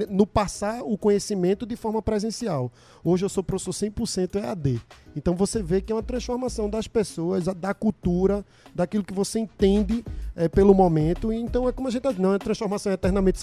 no 0.09 0.25
passar 0.25 0.81
o 0.83 0.97
conhecimento 0.97 1.65
de 1.65 1.75
forma 1.75 2.01
presencial. 2.01 2.71
Hoje 3.03 3.25
eu 3.25 3.29
sou 3.29 3.43
professor 3.43 3.71
100% 3.71 4.35
EAD. 4.35 4.81
Então 5.15 5.35
você 5.35 5.61
vê 5.61 5.81
que 5.81 5.91
é 5.91 5.95
uma 5.95 6.03
transformação 6.03 6.69
das 6.69 6.87
pessoas, 6.87 7.45
da 7.45 7.73
cultura, 7.73 8.45
daquilo 8.73 9.03
que 9.03 9.13
você 9.13 9.39
entende 9.39 10.03
eh, 10.35 10.47
pelo 10.47 10.73
momento. 10.73 11.31
Então 11.31 11.67
é 11.67 11.71
como 11.71 11.87
a 11.87 11.91
gente 11.91 12.03
dizendo, 12.03 12.21
não, 12.21 12.33
a 12.33 12.39
transformação 12.39 12.91
eternamente 12.91 13.39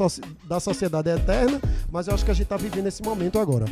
da 0.47 0.61
sociedade 0.61 1.11
é 1.11 1.14
eterna, 1.14 1.61
mas 1.91 2.09
eu 2.09 2.14
acho 2.14 2.25
que 2.25 2.31
a 2.31 2.35
gente 2.35 2.45
está 2.45 2.57
vivendo 2.57 2.87
esse 2.87 3.02
momento 3.02 3.38
agora. 3.38 3.67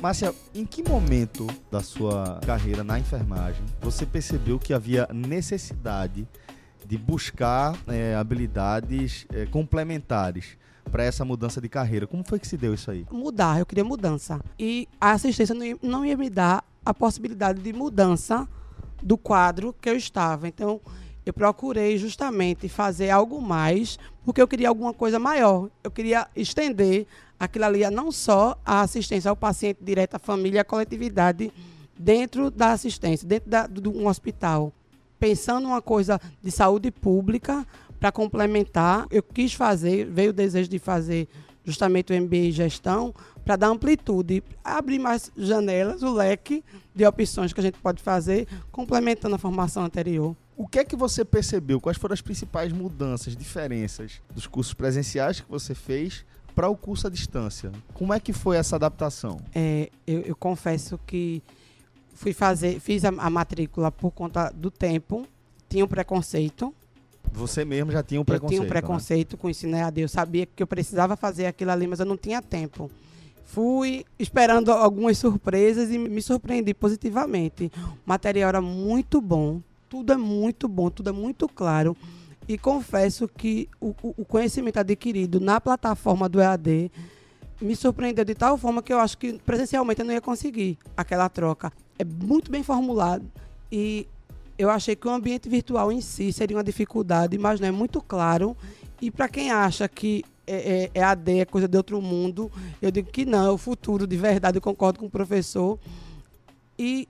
Márcia, 0.00 0.32
em 0.54 0.64
que 0.64 0.88
momento 0.88 1.46
da 1.72 1.80
sua 1.80 2.38
carreira 2.46 2.84
na 2.84 3.00
enfermagem 3.00 3.64
você 3.80 4.06
percebeu 4.06 4.56
que 4.56 4.72
havia 4.72 5.08
necessidade 5.12 6.26
de 6.86 6.96
buscar 6.96 7.76
eh, 7.88 8.14
habilidades 8.14 9.26
eh, 9.32 9.46
complementares 9.46 10.56
para 10.90 11.02
essa 11.02 11.24
mudança 11.24 11.60
de 11.60 11.68
carreira? 11.68 12.06
Como 12.06 12.22
foi 12.22 12.38
que 12.38 12.46
se 12.46 12.56
deu 12.56 12.74
isso 12.74 12.90
aí? 12.92 13.04
mudar, 13.10 13.58
eu 13.58 13.66
queria 13.66 13.84
mudança. 13.84 14.40
E 14.56 14.88
a 15.00 15.10
assistência 15.10 15.54
não 15.54 15.64
ia, 15.64 15.78
não 15.82 16.06
ia 16.06 16.16
me 16.16 16.30
dar 16.30 16.64
a 16.84 16.94
possibilidade 16.94 17.60
de 17.60 17.72
mudança 17.72 18.48
do 19.02 19.18
quadro 19.18 19.74
que 19.80 19.90
eu 19.90 19.96
estava. 19.96 20.46
Então, 20.46 20.80
eu 21.28 21.34
procurei 21.34 21.98
justamente 21.98 22.70
fazer 22.70 23.10
algo 23.10 23.38
mais, 23.38 23.98
porque 24.24 24.40
eu 24.40 24.48
queria 24.48 24.70
alguma 24.70 24.94
coisa 24.94 25.18
maior. 25.18 25.68
Eu 25.84 25.90
queria 25.90 26.26
estender 26.34 27.06
aquilo 27.38 27.66
ali, 27.66 27.84
a 27.84 27.90
não 27.90 28.10
só 28.10 28.58
a 28.64 28.80
assistência 28.80 29.28
ao 29.28 29.36
paciente 29.36 29.78
direto 29.82 30.14
à 30.14 30.18
família, 30.18 30.62
à 30.62 30.64
coletividade, 30.64 31.52
dentro 31.98 32.50
da 32.50 32.72
assistência, 32.72 33.28
dentro 33.28 33.50
da, 33.50 33.66
de 33.66 33.88
um 33.90 34.08
hospital. 34.08 34.72
Pensando 35.20 35.68
uma 35.68 35.82
coisa 35.82 36.18
de 36.42 36.50
saúde 36.50 36.90
pública, 36.90 37.66
para 38.00 38.10
complementar, 38.10 39.06
eu 39.10 39.22
quis 39.22 39.52
fazer, 39.52 40.06
veio 40.06 40.30
o 40.30 40.32
desejo 40.32 40.70
de 40.70 40.78
fazer 40.78 41.28
justamente 41.62 42.10
o 42.10 42.22
MBA 42.22 42.36
em 42.36 42.52
gestão, 42.52 43.14
para 43.44 43.56
dar 43.56 43.68
amplitude, 43.68 44.42
abrir 44.64 44.98
mais 44.98 45.30
janelas, 45.36 46.02
o 46.02 46.10
leque 46.10 46.64
de 46.94 47.04
opções 47.04 47.52
que 47.52 47.60
a 47.60 47.62
gente 47.62 47.78
pode 47.80 48.02
fazer, 48.02 48.48
complementando 48.72 49.34
a 49.34 49.38
formação 49.38 49.84
anterior. 49.84 50.34
O 50.58 50.66
que 50.66 50.80
é 50.80 50.84
que 50.84 50.96
você 50.96 51.24
percebeu? 51.24 51.80
Quais 51.80 51.96
foram 51.96 52.12
as 52.12 52.20
principais 52.20 52.72
mudanças, 52.72 53.36
diferenças 53.36 54.20
dos 54.34 54.44
cursos 54.48 54.74
presenciais 54.74 55.40
que 55.40 55.48
você 55.48 55.72
fez 55.72 56.24
para 56.52 56.68
o 56.68 56.76
curso 56.76 57.06
à 57.06 57.10
distância? 57.10 57.70
Como 57.94 58.12
é 58.12 58.18
que 58.18 58.32
foi 58.32 58.56
essa 58.56 58.74
adaptação? 58.74 59.40
É, 59.54 59.88
eu, 60.04 60.22
eu 60.22 60.34
confesso 60.34 60.98
que 61.06 61.40
fui 62.12 62.32
fazer, 62.32 62.80
fiz 62.80 63.04
a, 63.04 63.10
a 63.10 63.30
matrícula 63.30 63.92
por 63.92 64.10
conta 64.10 64.50
do 64.50 64.68
tempo, 64.68 65.24
tinha 65.68 65.84
um 65.84 65.88
preconceito, 65.88 66.74
Você 67.32 67.64
mesmo 67.64 67.92
já 67.92 68.02
tinha 68.02 68.18
um 68.18 68.22
Eu 68.22 68.24
preconceito. 68.24 68.50
tinha 68.50 68.62
um 68.62 68.64
né? 68.64 68.68
preconceito 68.70 69.36
com 69.36 69.46
o 69.46 69.50
ensino 69.50 69.76
EAD. 69.76 70.00
Eu 70.00 70.08
sabia 70.08 70.44
que 70.44 70.60
eu 70.60 70.66
precisava 70.66 71.14
fazer 71.14 71.46
aquilo 71.46 71.70
ali, 71.70 71.86
mas 71.86 72.00
eu 72.00 72.06
não 72.06 72.16
tinha 72.16 72.42
tempo. 72.42 72.90
Fui 73.44 74.04
esperando 74.18 74.72
algumas 74.72 75.16
surpresas 75.18 75.88
e 75.90 75.98
me 75.98 76.20
surpreendi 76.20 76.74
positivamente. 76.74 77.70
O 77.76 77.98
material 78.04 78.48
era 78.48 78.60
muito 78.60 79.20
bom, 79.20 79.62
tudo 79.88 80.12
é 80.12 80.16
muito 80.16 80.68
bom, 80.68 80.90
tudo 80.90 81.10
é 81.10 81.12
muito 81.12 81.48
claro. 81.48 81.96
E 82.46 82.56
confesso 82.56 83.28
que 83.28 83.68
o, 83.80 83.94
o- 84.02 84.24
conhecimento 84.24 84.78
adquirido 84.78 85.38
na 85.38 85.60
plataforma 85.60 86.28
do 86.28 86.40
EAD 86.40 86.90
me 87.60 87.74
surpreendeu 87.76 88.24
de 88.24 88.34
tal 88.34 88.56
forma 88.56 88.82
que 88.82 88.92
eu 88.92 88.98
acho 88.98 89.18
que 89.18 89.34
presencialmente 89.34 90.00
eu 90.00 90.06
não 90.06 90.14
ia 90.14 90.20
conseguir 90.20 90.78
aquela 90.96 91.28
troca. 91.28 91.72
É 91.98 92.04
muito 92.04 92.50
bem 92.50 92.62
formulado 92.62 93.30
e 93.70 94.06
eu 94.56 94.70
achei 94.70 94.96
que 94.96 95.06
o 95.06 95.10
ambiente 95.10 95.48
virtual 95.48 95.92
em 95.92 96.00
si 96.00 96.32
seria 96.32 96.56
uma 96.56 96.64
dificuldade, 96.64 97.36
mas 97.36 97.60
não 97.60 97.68
é 97.68 97.70
muito 97.70 98.00
claro. 98.00 98.56
E 99.00 99.10
para 99.10 99.28
quem 99.28 99.50
acha 99.50 99.86
que 99.88 100.24
é, 100.46 100.84
é, 100.84 100.90
é 100.94 101.02
AD, 101.02 101.40
é 101.40 101.44
coisa 101.44 101.68
de 101.68 101.76
outro 101.76 102.00
mundo, 102.00 102.50
eu 102.80 102.90
digo 102.90 103.10
que 103.10 103.26
não, 103.26 103.46
é 103.46 103.50
o 103.50 103.58
futuro 103.58 104.06
de 104.06 104.16
verdade, 104.16 104.56
eu 104.56 104.62
concordo 104.62 104.98
com 105.00 105.06
o 105.06 105.10
professor. 105.10 105.78
E 106.78 107.06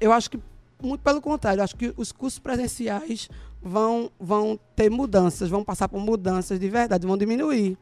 eu 0.00 0.12
acho 0.12 0.30
que, 0.30 0.38
muito 0.82 1.00
pelo 1.02 1.20
contrário, 1.20 1.60
eu 1.60 1.64
acho 1.64 1.76
que 1.76 1.92
os 1.96 2.12
cursos 2.12 2.38
presenciais 2.38 3.28
vão, 3.62 4.10
vão 4.18 4.58
ter 4.76 4.90
mudanças, 4.90 5.48
vão 5.48 5.62
passar 5.64 5.88
por 5.88 6.00
mudanças 6.00 6.58
de 6.58 6.68
verdade, 6.68 7.06
vão 7.06 7.16
diminuir. 7.16 7.76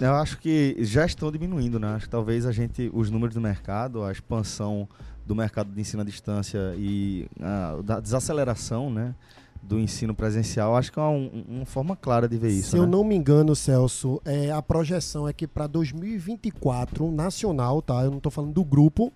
Eu 0.00 0.14
acho 0.14 0.38
que 0.38 0.76
já 0.80 1.04
estão 1.04 1.30
diminuindo, 1.30 1.78
né? 1.78 1.88
Acho 1.94 2.04
que 2.06 2.10
talvez 2.10 2.46
a 2.46 2.52
gente, 2.52 2.90
os 2.94 3.10
números 3.10 3.34
do 3.34 3.40
mercado, 3.40 4.02
a 4.04 4.12
expansão 4.12 4.88
do 5.26 5.34
mercado 5.34 5.72
de 5.72 5.80
ensino 5.80 6.02
à 6.02 6.04
distância 6.04 6.74
e 6.76 7.26
a 7.40 7.80
da 7.82 8.00
desaceleração, 8.00 8.90
né? 8.90 9.14
Do 9.62 9.78
ensino 9.78 10.12
presencial, 10.14 10.76
acho 10.76 10.90
que 10.90 10.98
é 10.98 11.02
um- 11.02 11.44
uma 11.48 11.64
forma 11.66 11.94
clara 11.94 12.28
de 12.28 12.36
ver 12.36 12.50
isso. 12.50 12.70
Se 12.70 12.76
eu 12.76 12.82
né? 12.82 12.88
não 12.88 13.04
me 13.04 13.14
engano, 13.14 13.54
Celso, 13.54 14.20
é, 14.24 14.50
a 14.50 14.60
projeção 14.60 15.28
é 15.28 15.32
que 15.32 15.46
para 15.46 15.68
2024, 15.68 17.10
nacional, 17.12 17.80
tá? 17.82 18.02
Eu 18.02 18.10
não 18.10 18.16
estou 18.18 18.32
falando 18.32 18.52
do 18.52 18.64
grupo, 18.64 19.12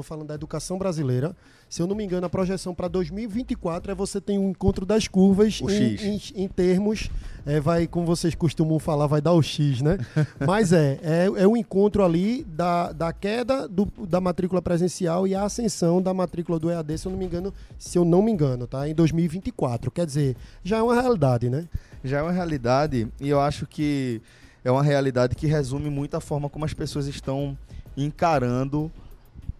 estou 0.00 0.02
falando 0.16 0.28
da 0.28 0.34
educação 0.34 0.78
brasileira. 0.78 1.34
Se 1.68 1.82
eu 1.82 1.86
não 1.86 1.94
me 1.94 2.02
engano, 2.04 2.26
a 2.26 2.30
projeção 2.30 2.74
para 2.74 2.88
2024 2.88 3.92
é 3.92 3.94
você 3.94 4.20
tem 4.20 4.38
um 4.38 4.50
encontro 4.50 4.86
das 4.86 5.06
curvas 5.06 5.60
em, 5.60 5.66
em- 6.02 6.20
em 6.44 6.48
termos, 6.48 7.10
é, 7.44 7.60
vai, 7.60 7.86
como 7.86 8.06
vocês 8.06 8.34
costumam 8.34 8.78
falar, 8.78 9.06
vai 9.06 9.20
dar 9.20 9.32
o 9.32 9.42
X, 9.42 9.82
né? 9.82 9.98
Mas 10.46 10.72
é, 10.72 10.98
é, 11.02 11.24
é 11.42 11.46
o 11.46 11.56
encontro 11.56 12.02
ali 12.02 12.42
da, 12.44 12.92
da 12.92 13.12
queda 13.12 13.68
do- 13.68 13.92
da 14.06 14.20
matrícula 14.20 14.62
presencial 14.62 15.26
e 15.26 15.34
a 15.34 15.42
ascensão 15.44 16.00
da 16.00 16.14
matrícula 16.14 16.58
do 16.58 16.70
EAD, 16.70 16.96
se 16.98 17.06
eu 17.06 17.12
não 17.12 17.18
me 17.18 17.26
engano, 17.26 17.52
se 17.78 17.98
eu 17.98 18.04
não 18.04 18.22
me 18.22 18.32
engano, 18.32 18.66
tá? 18.66 18.88
Em 18.88 18.94
2024. 18.94 19.90
Quer 19.90 20.06
dizer, 20.06 20.36
já 20.64 20.78
é 20.78 20.82
uma 20.82 20.94
realidade, 21.00 21.50
né? 21.50 21.66
já 22.04 22.18
é 22.20 22.22
uma 22.22 22.30
realidade 22.32 23.08
e 23.20 23.28
eu 23.28 23.40
acho 23.40 23.66
que 23.66 24.22
é 24.64 24.70
uma 24.70 24.82
realidade 24.84 25.34
que 25.34 25.46
resume 25.48 25.90
muito 25.90 26.16
a 26.16 26.20
forma 26.20 26.48
como 26.48 26.64
as 26.64 26.72
pessoas 26.72 27.06
estão 27.08 27.58
encarando 27.96 28.90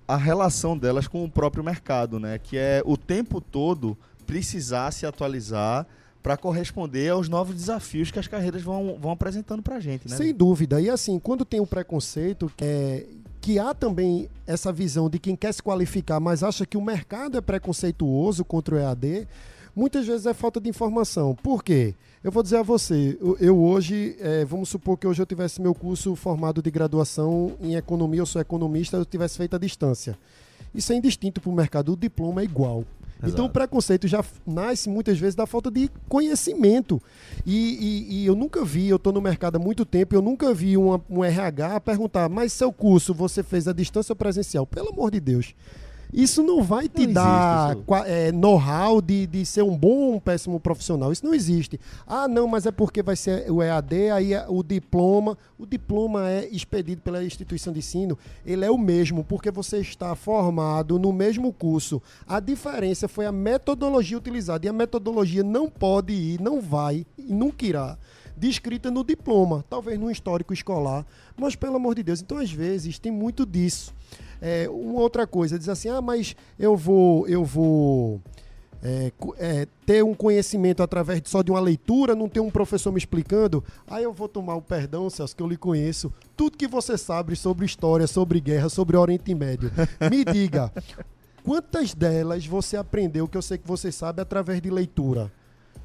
a 0.08 0.16
relação 0.16 0.76
delas 0.76 1.06
com 1.06 1.22
o 1.22 1.30
próprio 1.30 1.62
mercado, 1.62 2.18
né? 2.18 2.38
Que 2.38 2.56
é 2.56 2.82
o 2.86 2.96
tempo 2.96 3.42
todo 3.42 3.96
precisar 4.26 4.90
se 4.90 5.04
atualizar 5.04 5.86
para 6.22 6.36
corresponder 6.36 7.10
aos 7.10 7.28
novos 7.28 7.54
desafios 7.54 8.10
que 8.10 8.18
as 8.18 8.26
carreiras 8.26 8.62
vão, 8.62 8.98
vão 8.98 9.12
apresentando 9.12 9.62
para 9.62 9.76
a 9.76 9.80
gente, 9.80 10.08
né? 10.08 10.16
Sem 10.16 10.34
dúvida. 10.34 10.80
E 10.80 10.88
assim, 10.88 11.18
quando 11.18 11.44
tem 11.44 11.60
o 11.60 11.66
preconceito, 11.66 12.50
é, 12.60 13.06
que 13.40 13.58
há 13.58 13.74
também 13.74 14.28
essa 14.46 14.72
visão 14.72 15.08
de 15.08 15.18
quem 15.18 15.36
quer 15.36 15.52
se 15.52 15.62
qualificar, 15.62 16.18
mas 16.18 16.42
acha 16.42 16.66
que 16.66 16.76
o 16.76 16.82
mercado 16.82 17.36
é 17.38 17.40
preconceituoso 17.40 18.44
contra 18.44 18.74
o 18.74 18.78
EAD, 18.78 19.28
muitas 19.78 20.06
vezes 20.06 20.26
é 20.26 20.34
falta 20.34 20.60
de 20.60 20.68
informação. 20.68 21.34
Por 21.42 21.62
quê? 21.62 21.94
Eu 22.22 22.32
vou 22.32 22.42
dizer 22.42 22.56
a 22.56 22.62
você, 22.62 23.16
eu, 23.20 23.36
eu 23.40 23.58
hoje, 23.62 24.16
é, 24.20 24.44
vamos 24.44 24.68
supor 24.68 24.98
que 24.98 25.06
hoje 25.06 25.22
eu 25.22 25.26
tivesse 25.26 25.62
meu 25.62 25.74
curso 25.74 26.16
formado 26.16 26.60
de 26.60 26.70
graduação 26.70 27.52
em 27.60 27.76
economia, 27.76 28.20
eu 28.20 28.26
sou 28.26 28.40
economista, 28.40 28.96
eu 28.96 29.04
tivesse 29.04 29.36
feito 29.38 29.54
à 29.54 29.58
distância. 29.58 30.18
Isso 30.74 30.92
é 30.92 30.96
indistinto 30.96 31.40
para 31.40 31.50
o 31.50 31.54
mercado, 31.54 31.92
o 31.92 31.96
diploma 31.96 32.40
é 32.40 32.44
igual. 32.44 32.84
Então 33.18 33.30
o 33.30 33.32
Exato. 33.46 33.50
preconceito 33.50 34.06
já 34.06 34.24
nasce 34.46 34.88
muitas 34.88 35.18
vezes 35.18 35.34
da 35.34 35.44
falta 35.46 35.70
de 35.70 35.88
conhecimento. 36.08 37.00
E, 37.46 37.56
e- 37.56 38.22
e 38.22 38.26
eu 38.26 38.34
nunca 38.36 38.64
vi, 38.64 38.88
eu 38.88 38.96
estou 38.96 39.12
no 39.12 39.20
mercado 39.20 39.56
há 39.56 39.58
muito 39.58 39.84
tempo, 39.84 40.14
eu 40.14 40.22
nunca 40.22 40.52
vi 40.54 40.76
uma- 40.76 41.00
um 41.10 41.24
RH 41.24 41.80
perguntar, 41.80 42.28
mas 42.28 42.52
seu 42.52 42.72
curso 42.72 43.12
você 43.14 43.42
fez 43.42 43.66
à 43.66 43.72
distância 43.72 44.12
ou 44.12 44.16
presencial? 44.16 44.66
Pelo 44.66 44.90
amor 44.90 45.10
de 45.10 45.18
Deus. 45.20 45.54
Isso 46.12 46.42
não 46.42 46.62
vai 46.62 46.88
te 46.88 47.06
Não 47.06 47.12
dar 47.12 47.76
é, 48.06 48.32
know-how 48.32 49.02
de, 49.02 49.26
de 49.26 49.44
ser 49.44 49.62
um 49.62 49.76
bom 49.76 49.88
ou 49.88 50.14
um 50.14 50.20
péssimo 50.20 50.58
profissional. 50.58 51.12
Isso 51.12 51.24
não 51.24 51.34
existe. 51.34 51.78
Ah, 52.06 52.26
não, 52.26 52.48
mas 52.48 52.66
é 52.66 52.70
porque 52.70 53.02
vai 53.02 53.14
ser 53.14 53.50
o 53.50 53.62
EAD, 53.62 54.10
aí 54.10 54.32
é 54.32 54.46
o 54.48 54.62
diploma. 54.62 55.36
O 55.58 55.66
diploma 55.66 56.28
é 56.28 56.48
expedido 56.48 57.02
pela 57.02 57.22
instituição 57.22 57.72
de 57.72 57.80
ensino. 57.80 58.18
Ele 58.44 58.64
é 58.64 58.70
o 58.70 58.78
mesmo, 58.78 59.22
porque 59.22 59.50
você 59.50 59.78
está 59.78 60.14
formado 60.14 60.98
no 60.98 61.12
mesmo 61.12 61.52
curso. 61.52 62.00
A 62.26 62.40
diferença 62.40 63.06
foi 63.06 63.26
a 63.26 63.32
metodologia 63.32 64.16
utilizada. 64.16 64.64
E 64.64 64.68
a 64.68 64.72
metodologia 64.72 65.42
não 65.42 65.68
pode 65.68 66.12
ir, 66.12 66.40
não 66.40 66.60
vai 66.60 67.04
e 67.18 67.34
nunca 67.34 67.66
irá 67.66 67.98
descrita 68.38 68.90
no 68.90 69.02
diploma, 69.02 69.64
talvez 69.68 69.98
no 69.98 70.10
histórico 70.10 70.54
escolar, 70.54 71.04
mas 71.36 71.56
pelo 71.56 71.76
amor 71.76 71.96
de 71.96 72.04
Deus. 72.04 72.22
Então, 72.22 72.38
às 72.38 72.52
vezes, 72.52 72.98
tem 72.98 73.10
muito 73.10 73.44
disso. 73.44 73.92
É, 74.40 74.68
uma 74.68 75.00
outra 75.00 75.26
coisa, 75.26 75.58
diz 75.58 75.68
assim, 75.68 75.88
ah, 75.88 76.00
mas 76.00 76.36
eu 76.58 76.76
vou, 76.76 77.26
eu 77.26 77.44
vou 77.44 78.20
é, 78.82 79.10
é, 79.38 79.66
ter 79.84 80.04
um 80.04 80.14
conhecimento 80.14 80.82
através 80.82 81.20
de- 81.20 81.28
só 81.28 81.42
de 81.42 81.50
uma 81.50 81.58
leitura, 81.60 82.14
não 82.14 82.28
ter 82.28 82.40
um 82.40 82.50
professor 82.50 82.92
me 82.92 82.98
explicando, 82.98 83.64
aí 83.86 84.04
eu 84.04 84.12
vou 84.12 84.28
tomar 84.28 84.54
o 84.54 84.62
perdão, 84.62 85.10
Celso, 85.10 85.34
que 85.34 85.42
eu 85.42 85.48
lhe 85.48 85.56
conheço. 85.56 86.12
Tudo 86.36 86.56
que 86.56 86.68
você 86.68 86.96
sabe 86.96 87.34
sobre 87.34 87.66
história, 87.66 88.06
sobre 88.06 88.40
guerra, 88.40 88.68
sobre 88.68 88.96
Oriente 88.96 89.34
Médio. 89.34 89.70
Me 90.08 90.24
diga, 90.24 90.72
quantas 91.42 91.92
delas 91.92 92.46
você 92.46 92.76
aprendeu, 92.76 93.26
que 93.26 93.36
eu 93.36 93.42
sei 93.42 93.58
que 93.58 93.66
você 93.66 93.90
sabe, 93.90 94.22
através 94.22 94.60
de 94.62 94.70
leitura? 94.70 95.32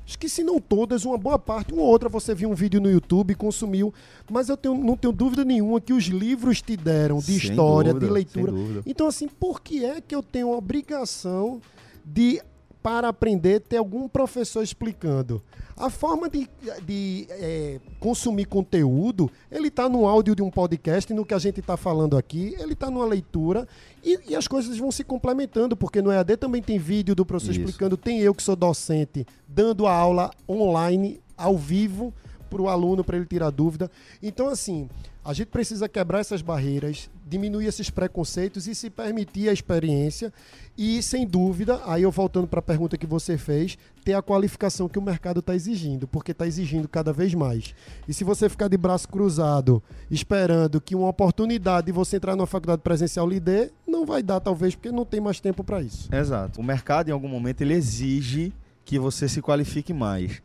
Acho 0.05 0.19
que 0.19 0.27
se 0.27 0.43
não 0.43 0.59
todas, 0.59 1.05
uma 1.05 1.17
boa 1.17 1.39
parte, 1.39 1.73
uma 1.73 1.83
outra 1.83 2.09
você 2.09 2.35
viu 2.35 2.49
um 2.49 2.53
vídeo 2.53 2.81
no 2.81 2.91
YouTube, 2.91 3.33
consumiu, 3.35 3.93
mas 4.29 4.49
eu 4.49 4.57
tenho- 4.57 4.75
não 4.75 4.97
tenho 4.97 5.13
dúvida 5.13 5.45
nenhuma 5.45 5.79
que 5.79 5.93
os 5.93 6.03
livros 6.05 6.61
te 6.61 6.75
deram 6.75 7.19
de 7.19 7.23
Sem 7.25 7.35
história, 7.37 7.93
dúvida, 7.93 8.07
de 8.07 8.11
leitura. 8.13 8.51
Então, 8.85 9.07
assim, 9.07 9.27
por 9.29 9.61
que 9.61 9.85
é 9.85 10.01
que 10.01 10.13
eu 10.13 10.21
tenho 10.21 10.53
a 10.53 10.57
obrigação 10.57 11.61
de, 12.03 12.41
para 12.81 13.07
aprender, 13.07 13.61
ter 13.61 13.77
algum 13.77 14.09
professor 14.09 14.61
explicando? 14.61 15.41
A 15.75 15.89
forma 15.89 16.29
de, 16.29 16.47
de 16.85 17.25
eh, 17.29 17.79
consumir 17.99 18.45
conteúdo, 18.45 19.29
ele 19.51 19.69
está 19.69 19.89
no 19.89 20.05
áudio 20.07 20.35
de 20.35 20.41
um 20.41 20.49
podcast, 20.49 21.11
no 21.13 21.25
que 21.25 21.33
a 21.33 21.39
gente 21.39 21.59
está 21.59 21.75
falando 21.75 22.15
aqui, 22.15 22.55
ele 22.59 22.73
está 22.73 22.91
numa 22.91 23.05
leitura 23.05 23.67
e, 24.03 24.19
e 24.29 24.35
as 24.35 24.47
coisas 24.47 24.77
vão 24.77 24.91
se 24.91 25.03
complementando, 25.03 25.75
porque 25.75 26.01
no 26.01 26.11
EAD 26.11 26.37
também 26.37 26.61
tem 26.61 26.77
vídeo 26.77 27.15
do 27.15 27.25
professor 27.25 27.51
Isso. 27.51 27.61
explicando, 27.61 27.97
tem 27.97 28.19
eu 28.19 28.35
que 28.35 28.43
sou 28.43 28.55
docente, 28.55 29.25
dando 29.47 29.87
a 29.87 29.93
aula 29.93 30.31
online, 30.47 31.19
ao 31.35 31.57
vivo, 31.57 32.13
para 32.53 32.61
o 32.61 32.69
aluno, 32.69 33.03
para 33.03 33.17
ele 33.17 33.25
tirar 33.25 33.49
dúvida. 33.49 33.89
Então, 34.21 34.47
assim, 34.47 34.87
a 35.25 35.33
gente 35.33 35.47
precisa 35.47 35.89
quebrar 35.89 36.19
essas 36.19 36.41
barreiras, 36.41 37.09
diminuir 37.27 37.65
esses 37.65 37.89
preconceitos 37.89 38.67
e 38.67 38.75
se 38.75 38.91
permitir 38.91 39.49
a 39.49 39.53
experiência. 39.53 40.31
E, 40.77 41.01
sem 41.01 41.25
dúvida, 41.25 41.81
aí 41.85 42.03
eu 42.03 42.11
voltando 42.11 42.47
para 42.47 42.59
a 42.59 42.63
pergunta 42.63 42.97
que 42.97 43.07
você 43.07 43.37
fez, 43.37 43.77
ter 44.03 44.13
a 44.13 44.21
qualificação 44.21 44.87
que 44.87 44.99
o 44.99 45.01
mercado 45.01 45.39
está 45.39 45.55
exigindo, 45.55 46.07
porque 46.07 46.31
está 46.31 46.45
exigindo 46.45 46.87
cada 46.87 47.11
vez 47.11 47.33
mais. 47.33 47.73
E 48.07 48.13
se 48.13 48.23
você 48.23 48.47
ficar 48.47 48.67
de 48.67 48.77
braço 48.77 49.07
cruzado, 49.07 49.81
esperando 50.11 50.79
que 50.79 50.95
uma 50.95 51.07
oportunidade 51.07 51.87
de 51.87 51.91
você 51.91 52.17
entrar 52.17 52.35
numa 52.35 52.45
faculdade 52.45 52.81
presencial 52.83 53.27
lhe 53.27 53.39
dê, 53.39 53.71
não 53.87 54.05
vai 54.05 54.21
dar, 54.21 54.39
talvez, 54.39 54.75
porque 54.75 54.91
não 54.91 55.05
tem 55.05 55.19
mais 55.19 55.39
tempo 55.39 55.63
para 55.63 55.81
isso. 55.81 56.13
Exato. 56.13 56.59
O 56.59 56.63
mercado, 56.63 57.09
em 57.09 57.11
algum 57.11 57.27
momento, 57.27 57.61
ele 57.61 57.73
exige 57.73 58.53
que 58.85 58.99
você 58.99 59.29
se 59.29 59.41
qualifique 59.41 59.93
mais. 59.93 60.41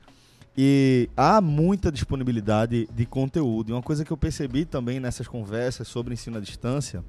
E 0.60 1.08
há 1.16 1.40
muita 1.40 1.92
disponibilidade 1.92 2.88
de 2.92 3.06
conteúdo. 3.06 3.70
E 3.70 3.72
uma 3.72 3.80
coisa 3.80 4.04
que 4.04 4.10
eu 4.10 4.16
percebi 4.16 4.64
também 4.64 4.98
nessas 4.98 5.28
conversas 5.28 5.86
sobre 5.86 6.14
ensino 6.14 6.36
à 6.36 6.40
distância 6.40 7.04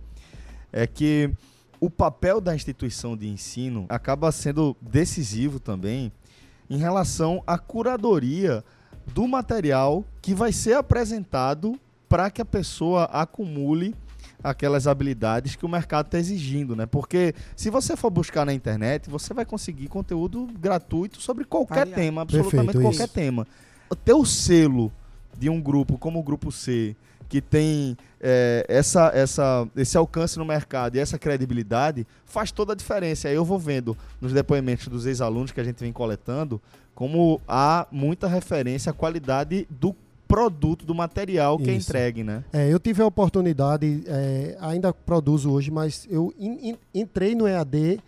é 0.72 0.86
que 0.86 1.32
o 1.80 1.90
papel 1.90 2.40
da 2.40 2.54
instituição 2.54 3.18
de 3.18 3.28
ensino 3.28 3.88
acaba 3.90 4.32
sendo 4.32 4.78
decisivo 4.80 5.60
também 5.60 6.12
em 6.70 6.78
relação 6.78 7.44
à 7.48 7.58
curadoria 7.58 8.64
do 9.08 9.28
material 9.28 10.06
que 10.22 10.36
vai 10.36 10.52
ser 10.52 10.76
apresentado 10.76 11.74
para 12.08 12.30
que 12.30 12.44
a 12.44 12.46
pessoa 12.46 13.06
acumule 13.06 13.96
aquelas 14.44 14.88
habilidades 14.88 15.56
que 15.56 15.66
o 15.66 15.70
mercado 15.70 16.06
está 16.06 16.18
exigindo, 16.18 16.76
né? 16.76 16.86
Porque 16.86 17.34
se 17.56 17.70
você 17.70 17.96
for 17.96 18.10
buscar 18.10 18.46
na 18.46 18.54
internet, 18.54 19.10
você 19.10 19.34
vai 19.34 19.46
conseguir 19.46 19.88
conteúdo 19.88 20.48
gratuito 20.60 21.22
sobre 21.22 21.46
qualquer 21.46 21.86
Variado. 21.86 22.02
tema, 22.02 22.22
absolutamente 22.22 22.66
Perfeito, 22.66 22.84
qualquer 22.84 23.06
isso. 23.06 23.14
tema. 23.14 23.48
Ter 24.06 24.14
o 24.14 24.26
selo 24.26 24.92
de 25.38 25.50
um 25.50 25.62
grupo 25.62 25.98
como 25.98 26.20
o 26.20 26.24
Grupo 26.24 26.52
C, 26.52 26.96
que 27.28 27.42
tem 27.42 27.98
é, 28.20 28.66
essa, 28.68 29.12
essa, 29.14 29.68
esse 29.76 29.98
alcance 29.98 30.38
no 30.38 30.46
mercado 30.46 30.96
e 30.96 31.00
essa 31.00 31.18
credibilidade, 31.18 32.06
faz 32.26 32.52
toda 32.52 32.74
a 32.74 32.76
diferença. 32.76 33.28
Aí 33.28 33.36
eu 33.36 33.46
vou 33.46 33.60
vendo 33.60 33.96
nos 34.20 34.34
depoimentos 34.34 34.88
dos 34.88 35.06
ex-alunos 35.06 35.52
que 35.52 35.62
a 35.62 35.64
gente 35.64 35.80
vem 35.80 35.94
coletando, 35.94 36.62
como 36.96 37.40
há 37.48 37.88
muita 37.92 38.28
referência 38.28 38.90
à 38.90 38.94
qualidade 38.94 39.68
do 39.70 39.96
produto, 40.30 40.86
do 40.86 40.94
material 40.94 41.58
que 41.58 41.72
é 41.72 41.74
Isso. 41.74 41.90
entregue, 41.90 42.24
né? 42.24 42.44
É, 42.54 42.72
eu 42.72 42.80
tive 42.80 43.02
a 43.02 43.06
oportunidade, 43.08 44.04
é, 44.06 44.56
ainda 44.62 44.94
produzo 44.94 45.52
hoje, 45.52 45.72
mas 45.72 46.08
eu 46.10 46.32
in- 46.38 46.70
in- 46.70 46.78
entrei 46.94 47.34
no 47.34 47.48
EAD 47.48 48.00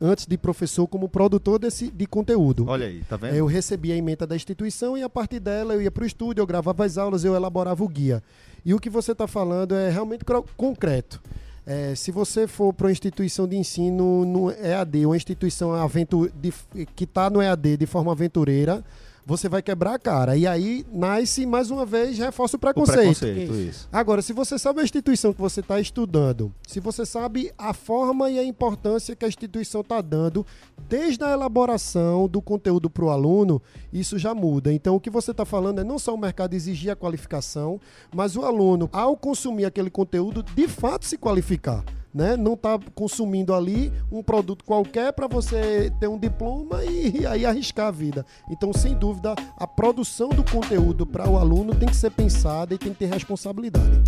antes 0.00 0.26
de 0.26 0.38
professor 0.38 0.86
como 0.86 1.08
produtor 1.10 1.58
desse, 1.58 1.90
de 1.90 2.06
conteúdo. 2.06 2.64
Olha 2.66 2.86
aí, 2.86 3.02
tá 3.06 3.18
vendo? 3.18 3.34
Eu 3.34 3.44
recebia 3.44 3.92
a 3.94 3.96
ementa 3.98 4.26
da 4.26 4.34
instituição 4.34 4.96
e 4.96 5.02
a 5.02 5.10
partir 5.10 5.40
dela 5.40 5.74
eu 5.74 5.82
ia 5.82 5.90
para 5.90 6.04
o 6.04 6.06
estúdio, 6.06 6.40
eu 6.40 6.46
gravava 6.46 6.86
as 6.86 6.96
aulas, 6.96 7.22
eu 7.22 7.34
elaborava 7.34 7.84
o 7.84 7.88
guia. 7.88 8.22
E 8.64 8.72
o 8.72 8.78
que 8.80 8.88
você 8.88 9.12
está 9.12 9.26
falando 9.26 9.74
é 9.74 9.90
realmente 9.90 10.24
concreto. 10.56 11.20
É, 11.66 11.94
se 11.94 12.10
você 12.10 12.46
for 12.46 12.72
para 12.72 12.86
uma 12.86 12.92
instituição 12.92 13.46
de 13.46 13.56
ensino 13.56 14.24
no 14.24 14.50
EAD, 14.50 15.04
uma 15.04 15.16
instituição 15.16 15.74
aventu- 15.74 16.30
de- 16.40 16.86
que 16.96 17.04
está 17.04 17.28
no 17.28 17.42
EAD 17.42 17.76
de 17.76 17.84
forma 17.84 18.10
aventureira, 18.10 18.82
você 19.28 19.46
vai 19.46 19.60
quebrar 19.60 19.92
a 19.92 19.98
cara. 19.98 20.38
E 20.38 20.46
aí 20.46 20.86
nasce, 20.90 21.44
mais 21.44 21.70
uma 21.70 21.84
vez, 21.84 22.16
reforça 22.16 22.56
o 22.56 22.58
o 22.58 22.60
preconceito. 22.60 23.18
preconceito, 23.20 23.54
isso. 23.56 23.86
Agora, 23.92 24.22
se 24.22 24.32
você 24.32 24.58
sabe 24.58 24.80
a 24.80 24.82
instituição 24.82 25.34
que 25.34 25.40
você 25.40 25.60
está 25.60 25.78
estudando, 25.78 26.50
se 26.66 26.80
você 26.80 27.04
sabe 27.04 27.52
a 27.58 27.74
forma 27.74 28.30
e 28.30 28.38
a 28.38 28.44
importância 28.44 29.14
que 29.14 29.26
a 29.26 29.28
instituição 29.28 29.82
está 29.82 30.00
dando, 30.00 30.46
desde 30.88 31.22
a 31.22 31.30
elaboração 31.30 32.26
do 32.26 32.40
conteúdo 32.40 32.88
para 32.88 33.04
o 33.04 33.10
aluno, 33.10 33.60
isso 33.92 34.18
já 34.18 34.34
muda. 34.34 34.72
Então, 34.72 34.96
o 34.96 35.00
que 35.00 35.10
você 35.10 35.32
está 35.32 35.44
falando 35.44 35.82
é 35.82 35.84
não 35.84 35.98
só 35.98 36.14
o 36.14 36.18
mercado 36.18 36.54
exigir 36.54 36.90
a 36.90 36.96
qualificação, 36.96 37.78
mas 38.14 38.34
o 38.34 38.46
aluno, 38.46 38.88
ao 38.90 39.14
consumir 39.14 39.66
aquele 39.66 39.90
conteúdo, 39.90 40.42
de 40.42 40.66
fato 40.66 41.04
se 41.04 41.18
qualificar. 41.18 41.84
Né? 42.12 42.36
Não 42.36 42.54
está 42.54 42.78
consumindo 42.94 43.54
ali 43.54 43.92
um 44.10 44.22
produto 44.22 44.64
qualquer 44.64 45.12
para 45.12 45.26
você 45.26 45.92
ter 46.00 46.08
um 46.08 46.18
diploma 46.18 46.82
e, 46.84 47.26
aí 47.26 47.44
arriscar 47.44 47.88
a 47.88 47.90
vida. 47.90 48.24
Então, 48.50 48.72
sem 48.72 48.94
dúvida, 48.94 49.34
a 49.56 49.66
produção 49.66 50.30
do 50.30 50.42
conteúdo 50.42 51.06
para 51.06 51.28
o 51.28 51.36
aluno 51.36 51.74
tem 51.74 51.88
que 51.88 51.96
ser 51.96 52.10
pensada 52.10 52.74
e 52.74 52.78
tem 52.78 52.92
que 52.92 52.98
ter 53.00 53.06
responsabilidade. 53.12 54.02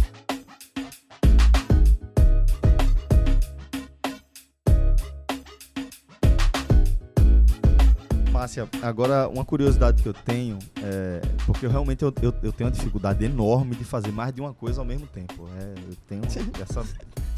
Márcia, 8.41 8.67
agora 8.81 9.29
uma 9.29 9.45
curiosidade 9.45 10.03
que 10.03 10.09
eu 10.09 10.15
tenho, 10.15 10.59
é, 10.83 11.21
porque 11.45 11.67
eu 11.67 11.71
realmente 11.71 12.03
eu, 12.03 12.11
eu, 12.23 12.35
eu 12.43 12.51
tenho 12.51 12.71
uma 12.71 12.75
dificuldade 12.75 13.23
enorme 13.23 13.77
de 13.77 13.85
fazer 13.85 14.11
mais 14.11 14.33
de 14.33 14.41
uma 14.41 14.55
coisa 14.55 14.81
ao 14.81 14.85
mesmo 14.85 15.07
tempo. 15.07 15.47
É, 15.59 15.75
eu 15.91 15.97
tenho 16.09 16.23
essa, 16.59 16.83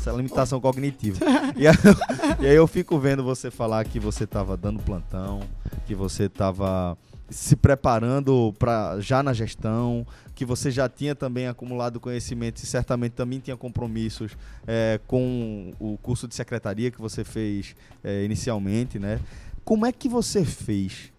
essa 0.03 0.13
limitação 0.17 0.61
cognitiva. 0.61 1.19
E 1.57 1.67
aí, 1.67 1.75
eu- 1.85 2.45
e 2.45 2.47
aí 2.47 2.57
eu 2.57 2.67
fico 2.67 2.99
vendo 2.99 3.23
você 3.23 3.51
falar 3.51 3.85
que 3.85 4.01
você 4.01 4.25
estava 4.25 4.57
dando 4.57 4.83
plantão, 4.83 5.41
que 5.87 5.95
você 5.95 6.25
estava 6.25 6.97
se 7.31 7.55
preparando 7.57 8.55
para 8.59 8.99
já 9.01 9.23
na 9.23 9.33
gestão, 9.33 10.07
que 10.35 10.45
você 10.45 10.71
já 10.71 10.89
tinha 10.89 11.15
também 11.15 11.47
acumulado 11.47 12.01
conhecimentos 12.01 12.63
e 12.63 12.67
certamente 12.67 13.13
também 13.13 13.39
tinha 13.39 13.57
compromissos 13.57 14.33
é, 14.67 14.99
com 15.07 15.73
o 15.79 15.97
curso 16.03 16.27
de 16.27 16.35
secretaria 16.35 16.91
que 16.91 17.01
você 17.01 17.23
fez 17.23 17.75
é, 18.03 18.25
inicialmente, 18.25 18.99
né? 18.99 19.21
Como 19.65 19.87
é 19.87 19.93
que 19.93 20.09
você 20.09 20.45
fez 20.45 21.13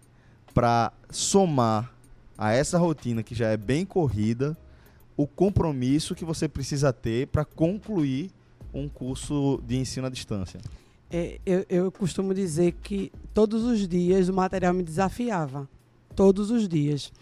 para 0.52 0.92
somar 1.10 1.92
a 2.36 2.52
essa 2.52 2.76
rotina 2.78 3.22
que 3.22 3.34
já 3.34 3.48
é 3.48 3.56
bem 3.56 3.84
corrida 3.84 4.56
o 5.16 5.26
compromisso 5.26 6.14
que 6.14 6.24
você 6.24 6.48
precisa 6.48 6.92
ter 6.92 7.28
para 7.28 7.44
concluir 7.44 8.30
um 8.74 8.88
curso 8.88 9.62
de 9.66 9.76
ensino 9.76 10.06
à 10.06 10.10
distância? 10.10 10.60
É, 11.10 11.38
eu, 11.46 11.64
eu 11.68 11.92
costumo 11.92 12.34
dizer 12.34 12.72
que 12.82 13.12
todos 13.32 13.62
os 13.62 13.86
dias 13.86 14.28
o 14.28 14.34
material 14.34 14.74
me 14.74 14.82
desafiava. 14.82 15.68
Todos 16.16 16.50
os 16.50 16.68
dias. 16.68 17.12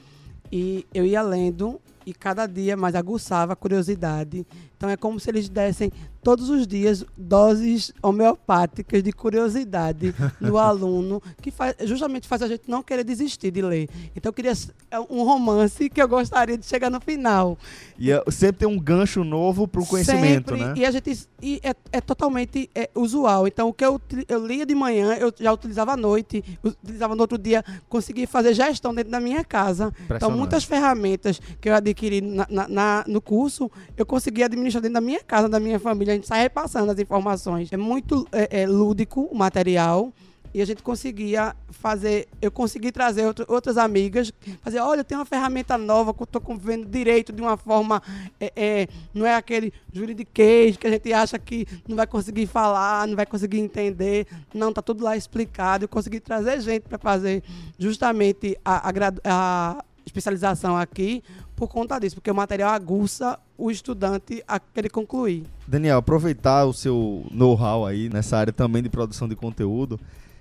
E 0.51 0.87
eu 0.95 1.05
ia 1.05 1.23
lendo 1.23 1.81
e 2.07 2.13
cada 2.13 2.47
dia 2.47 2.77
mais 2.77 2.95
aguçava 2.95 3.53
a 3.53 3.57
curiosidade. 3.57 4.47
Então 4.77 4.91
é 4.91 4.97
como 4.97 5.21
se 5.21 5.31
eles 5.31 5.49
dessem 5.49 5.93
todos 6.23 6.49
os 6.49 6.67
dias 6.67 7.05
doses 7.17 7.93
homeopáticas 8.03 9.03
de 9.03 9.13
curiosidade 9.13 10.15
no 10.41 10.57
aluno, 10.57 11.21
que 11.41 11.51
faz, 11.51 11.75
justamente 11.85 12.29
faz 12.29 12.43
a 12.43 12.49
gente 12.49 12.63
não 12.69 12.83
querer 12.83 13.05
desistir 13.05 13.51
de 13.51 13.63
ler. 13.63 13.89
Então 14.15 14.31
eu 14.31 14.33
queria 14.33 14.53
é 14.91 14.99
um 14.99 15.25
romance 15.25 15.89
que 15.89 16.01
eu 16.01 16.09
gostaria 16.09 16.57
de 16.59 16.67
chegar 16.67 16.91
no 16.91 17.01
final. 17.01 17.57
E 17.99 18.11
é, 18.11 18.23
sempre 18.29 18.59
tem 18.59 18.69
um 18.69 18.79
gancho 18.79 19.23
novo 19.23 19.69
para 19.69 19.81
o 19.81 19.87
conhecimento, 19.87 20.51
Sempre, 20.51 20.65
né? 20.65 20.75
E 20.77 20.85
a 20.85 20.91
gente 20.91 21.29
e 21.41 21.61
é, 21.63 21.75
é 21.93 22.01
totalmente 22.01 22.69
é, 22.75 22.89
usual. 22.95 23.47
Então 23.47 23.69
o 23.69 23.73
que 23.73 23.85
eu, 23.85 24.01
eu 24.29 24.45
lia 24.45 24.67
de 24.67 24.75
manhã, 24.75 25.15
eu 25.15 25.33
já 25.39 25.53
utilizava 25.53 25.93
à 25.93 25.97
noite, 25.97 26.43
utilizava 26.63 27.15
no 27.15 27.21
outro 27.23 27.39
dia, 27.39 27.65
consegui 27.89 28.27
fazer 28.27 28.55
gestão 28.55 28.95
dentro 28.95 29.11
da 29.11 29.21
minha 29.21 29.45
casa. 29.45 29.93
Então 30.11 30.31
muitas 30.31 30.65
ferramentas 30.65 31.41
que 31.61 31.69
eu 31.69 31.75
adquiri 31.75 31.92
na- 32.21 32.47
na- 32.51 32.69
na- 32.69 33.05
no 33.07 33.21
curso, 33.21 33.71
eu 33.97 34.05
consegui 34.07 34.43
administrar 34.43 34.81
dentro 34.83 34.95
da 34.95 35.01
minha 35.01 35.21
casa, 35.23 35.49
da 35.49 35.61
minha 35.61 35.79
família. 35.79 36.13
A 36.13 36.17
gente 36.17 36.27
sai 36.27 36.43
repassando 36.43 36.91
as 36.93 36.99
informações. 36.99 37.73
É 37.73 37.77
muito 37.77 38.27
é, 38.33 38.63
é, 38.63 38.67
lúdico 38.67 39.23
o 39.31 39.35
material. 39.37 40.13
E 40.55 40.61
a 40.61 40.67
gente 40.67 40.83
conseguia 40.83 41.57
fazer, 41.71 42.29
eu 42.43 42.51
consegui 42.51 42.93
trazer 42.93 43.25
outro- 43.25 43.47
outras 43.49 43.79
amigas, 43.79 44.31
fazer, 44.61 44.81
olha, 44.81 45.03
tem 45.03 45.17
uma 45.17 45.25
ferramenta 45.25 45.79
nova 45.79 46.13
que 46.13 46.21
eu 46.21 46.25
estou 46.25 46.43
vendo 46.59 46.85
direito 46.87 47.33
de 47.33 47.41
uma 47.41 47.57
forma, 47.57 48.03
é, 48.39 48.53
é, 48.55 48.89
não 49.15 49.25
é 49.25 49.35
aquele 49.35 49.73
juridiquês 49.91 50.77
que 50.77 50.87
a 50.87 50.91
gente 50.91 51.11
acha 51.11 51.39
que 51.39 51.67
não 51.89 51.97
vai 51.97 52.07
conseguir 52.07 52.47
falar, 52.47 53.09
não 53.09 53.17
vai 53.17 53.25
conseguir 53.25 53.61
entender. 53.61 54.27
Não, 54.53 54.75
tá 54.75 54.83
tudo 54.83 55.03
lá 55.03 55.17
explicado. 55.17 55.85
Eu 55.85 55.89
consegui 55.89 56.21
trazer 56.21 56.61
gente 56.61 56.83
para 56.83 56.99
fazer 56.99 57.43
justamente 57.79 58.55
a, 58.63 58.91
a 58.91 58.93
a 59.25 59.85
especialização 60.13 60.77
aqui 60.77 61.25
por 61.57 61.69
conta 61.69 61.99
disso, 61.99 62.17
porque 62.17 62.31
o 62.31 62.35
material 62.35 62.71
aguça 62.71 63.39
o 63.57 63.71
estudante 63.71 64.45
a 64.47 64.61
querer 64.61 64.91
concluir. 64.91 65.45
Daniel, 65.67 65.99
aproveitar 65.99 66.65
o 66.67 66.73
seu 66.73 67.27
know-how 67.31 67.87
aí 67.87 68.09
nessa 68.11 68.37
área 68.37 68.53
também 68.53 68.83
de 68.83 68.91
produção 68.91 69.27
de 69.27 69.35
conteúdo. 69.35 69.99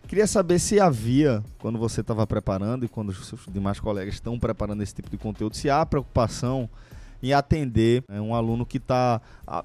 Queria 0.08 0.28
saber 0.28 0.60
se 0.60 0.80
havia, 0.80 1.42
quando 1.60 1.80
você 1.80 2.02
estava 2.02 2.28
preparando 2.28 2.84
e 2.84 2.90
quando 2.90 3.10
os 3.10 3.28
seus 3.28 3.46
demais 3.48 3.80
colegas 3.80 4.16
estão 4.16 4.38
preparando 4.38 4.84
esse 4.84 4.94
tipo 4.94 5.10
de 5.10 5.18
conteúdo, 5.18 5.56
se 5.56 5.70
há 5.70 5.86
preocupação 5.86 6.70
em 7.24 7.32
atender 7.32 8.04
né, 8.10 8.20
um 8.20 8.36
aluno 8.36 8.66
que 8.66 8.78
está 8.78 9.22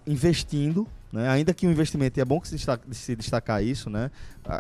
investindo, 0.06 0.86
né, 1.16 1.28
ainda 1.28 1.52
que 1.52 1.66
o 1.66 1.70
investimento, 1.70 2.18
e 2.18 2.20
é 2.20 2.24
bom 2.24 2.40
que 2.40 2.48
se 2.48 2.54
destaca- 2.54 2.86
se 2.92 3.16
destacar 3.16 3.62
isso, 3.62 3.90
né, 3.90 4.10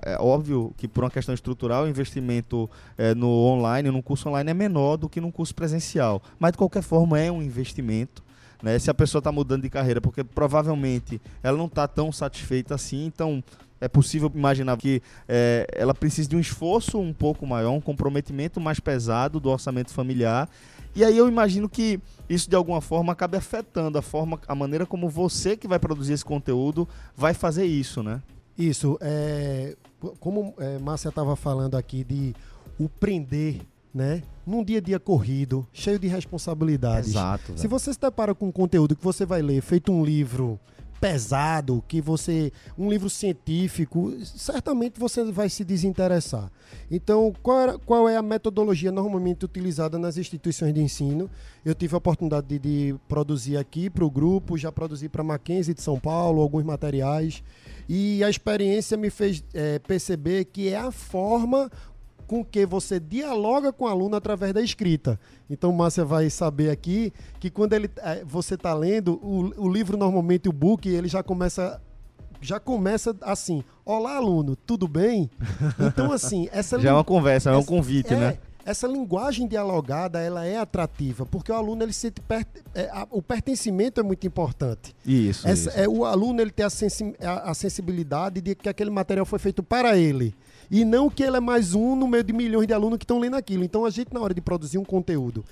é 0.04 0.16
óbvio 0.18 0.74
que 0.76 0.88
por 0.88 1.04
uma 1.04 1.10
questão 1.10 1.34
estrutural 1.34 1.84
o 1.84 1.88
investimento 1.88 2.68
é, 2.98 3.14
no 3.14 3.28
online, 3.28 3.90
num 3.90 4.02
curso 4.02 4.28
online 4.28 4.50
é 4.50 4.54
menor 4.54 4.96
do 4.96 5.08
que 5.08 5.20
num 5.20 5.30
curso 5.30 5.54
presencial, 5.54 6.22
mas 6.38 6.52
de 6.52 6.58
qualquer 6.58 6.82
forma 6.82 7.20
é 7.20 7.30
um 7.30 7.42
investimento 7.42 8.24
né? 8.62 8.78
Se 8.78 8.90
a 8.90 8.94
pessoa 8.94 9.20
está 9.20 9.30
mudando 9.30 9.62
de 9.62 9.70
carreira, 9.70 10.00
porque 10.00 10.24
provavelmente 10.24 11.20
ela 11.42 11.58
não 11.58 11.66
está 11.66 11.86
tão 11.86 12.10
satisfeita 12.10 12.74
assim, 12.74 13.04
então 13.04 13.44
é 13.80 13.88
possível 13.88 14.30
imaginar 14.34 14.76
que 14.76 15.02
é, 15.28 15.66
ela 15.72 15.94
precisa 15.94 16.28
de 16.28 16.36
um 16.36 16.40
esforço 16.40 16.98
um 16.98 17.12
pouco 17.12 17.46
maior, 17.46 17.72
um 17.72 17.80
comprometimento 17.80 18.60
mais 18.60 18.80
pesado 18.80 19.38
do 19.38 19.50
orçamento 19.50 19.92
familiar. 19.92 20.48
E 20.96 21.04
aí 21.04 21.18
eu 21.18 21.28
imagino 21.28 21.68
que 21.68 22.00
isso 22.28 22.48
de 22.48 22.56
alguma 22.56 22.80
forma 22.80 23.12
acabe 23.12 23.36
afetando 23.36 23.98
a 23.98 24.02
forma, 24.02 24.40
a 24.48 24.54
maneira 24.54 24.86
como 24.86 25.10
você 25.10 25.54
que 25.54 25.68
vai 25.68 25.78
produzir 25.78 26.14
esse 26.14 26.24
conteúdo 26.24 26.88
vai 27.14 27.34
fazer 27.34 27.66
isso, 27.66 28.02
né? 28.02 28.22
Isso, 28.58 28.96
é, 29.02 29.76
como 30.18 30.54
é, 30.58 30.78
Márcia 30.78 31.10
estava 31.10 31.36
falando 31.36 31.76
aqui 31.76 32.02
de 32.02 32.34
o 32.78 32.88
prender, 32.88 33.60
né? 33.92 34.22
Num 34.46 34.64
dia 34.64 34.78
a 34.78 34.80
dia 34.80 34.98
corrido, 34.98 35.66
cheio 35.70 35.98
de 35.98 36.08
responsabilidades. 36.08 37.10
Exato. 37.10 37.52
Se 37.56 37.68
você 37.68 37.92
se 37.92 38.00
depara 38.00 38.34
com 38.34 38.48
um 38.48 38.52
conteúdo 38.52 38.96
que 38.96 39.04
você 39.04 39.26
vai 39.26 39.42
ler, 39.42 39.60
feito 39.60 39.92
um 39.92 40.02
livro 40.02 40.58
pesado, 41.00 41.82
que 41.86 42.00
você. 42.00 42.52
um 42.78 42.88
livro 42.90 43.08
científico, 43.10 44.12
certamente 44.24 44.98
você 44.98 45.24
vai 45.24 45.48
se 45.48 45.64
desinteressar. 45.64 46.50
Então, 46.90 47.32
qual, 47.42 47.60
era- 47.60 47.78
qual 47.78 48.08
é 48.08 48.16
a 48.16 48.22
metodologia 48.22 48.90
normalmente 48.92 49.44
utilizada 49.44 49.98
nas 49.98 50.16
instituições 50.16 50.72
de 50.74 50.80
ensino? 50.80 51.30
Eu 51.64 51.74
tive 51.74 51.94
a 51.94 51.98
oportunidade 51.98 52.46
de, 52.46 52.58
de 52.58 52.94
produzir 53.08 53.56
aqui 53.56 53.90
para 53.90 54.04
o 54.04 54.10
grupo, 54.10 54.56
já 54.56 54.70
produzi 54.72 55.08
para 55.08 55.22
Mackenzie 55.22 55.74
de 55.74 55.82
São 55.82 55.98
Paulo 55.98 56.40
alguns 56.40 56.64
materiais. 56.64 57.42
E 57.88 58.22
a 58.24 58.30
experiência 58.30 58.96
me 58.96 59.10
fez 59.10 59.42
eh, 59.54 59.78
perceber 59.80 60.44
que 60.46 60.68
é 60.68 60.76
a 60.76 60.90
forma 60.90 61.70
com 62.26 62.44
que 62.44 62.66
você 62.66 62.98
dialoga 62.98 63.72
com 63.72 63.84
o 63.84 63.88
aluno 63.88 64.16
através 64.16 64.52
da 64.52 64.60
escrita. 64.60 65.18
Então, 65.48 65.72
Márcia 65.72 66.04
vai 66.04 66.28
saber 66.28 66.70
aqui 66.70 67.12
que 67.38 67.50
quando 67.50 67.72
ele, 67.72 67.90
eh, 67.98 68.24
você 68.26 68.54
está 68.54 68.74
lendo, 68.74 69.14
o, 69.22 69.64
o 69.64 69.68
livro, 69.68 69.96
normalmente, 69.96 70.48
o 70.48 70.52
book, 70.52 70.88
ele 70.88 71.08
já 71.08 71.22
começa 71.22 71.80
já 72.38 72.60
começa 72.60 73.16
assim, 73.22 73.64
olá 73.84 74.16
aluno, 74.16 74.54
tudo 74.54 74.86
bem? 74.86 75.30
Então 75.80 76.12
assim, 76.12 76.48
essa 76.52 76.78
Já 76.78 76.90
é 76.90 76.92
uma 76.92 77.02
conversa, 77.02 77.50
é 77.50 77.56
um 77.56 77.64
convite, 77.64 78.12
é, 78.12 78.16
né? 78.16 78.38
Essa 78.66 78.88
linguagem 78.88 79.46
dialogada, 79.46 80.20
ela 80.20 80.44
é 80.44 80.56
atrativa, 80.58 81.24
porque 81.24 81.52
o 81.52 81.54
aluno 81.54 81.84
ele 81.84 81.92
sente 81.92 82.20
per- 82.20 82.44
é, 82.74 82.88
a- 82.90 83.06
o 83.12 83.22
pertencimento 83.22 84.00
é 84.00 84.02
muito 84.02 84.26
importante. 84.26 84.92
Isso, 85.06 85.46
Essa- 85.46 85.70
isso. 85.70 85.78
é, 85.78 85.88
o 85.88 86.04
aluno 86.04 86.40
ele 86.40 86.50
tem 86.50 86.66
a, 86.66 86.70
sensi- 86.70 87.14
a- 87.20 87.50
a 87.50 87.54
sensibilidade 87.54 88.40
de 88.40 88.56
que 88.56 88.68
aquele 88.68 88.90
material 88.90 89.24
foi 89.24 89.38
feito 89.38 89.62
para 89.62 89.96
ele. 89.96 90.34
E 90.68 90.84
não 90.84 91.08
que 91.08 91.22
ele 91.22 91.36
é 91.36 91.40
mais 91.40 91.74
um 91.74 91.94
no 91.94 92.08
meio 92.08 92.24
de 92.24 92.32
milhões 92.32 92.66
de 92.66 92.72
alunos 92.74 92.98
que 92.98 93.04
estão 93.04 93.20
lendo 93.20 93.36
aquilo. 93.36 93.62
Então 93.62 93.84
a 93.84 93.90
gente, 93.90 94.12
na 94.12 94.20
hora 94.20 94.34
de 94.34 94.40
produzir 94.40 94.78
um 94.78 94.84
conteúdo, 94.84 95.44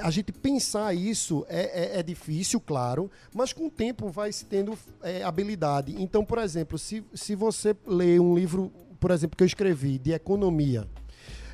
a 0.00 0.10
gente 0.10 0.30
pensar 0.30 0.92
isso 0.94 1.46
é, 1.48 1.94
é- 1.96 1.98
é 2.00 2.02
difícil, 2.02 2.60
claro, 2.60 3.10
mas 3.34 3.54
com 3.54 3.68
o 3.68 3.70
tempo 3.70 4.10
vai 4.10 4.30
se 4.32 4.44
tendo 4.44 4.78
é, 5.02 5.22
habilidade. 5.24 5.94
Então, 5.98 6.22
por 6.24 6.36
exemplo, 6.38 6.78
se, 6.78 7.02
se 7.14 7.34
você 7.34 7.74
lê 7.86 8.20
um 8.20 8.34
livro, 8.34 8.70
por 9.00 9.10
exemplo, 9.10 9.34
que 9.34 9.42
eu 9.42 9.46
escrevi 9.46 9.98
de 9.98 10.12
economia, 10.12 10.86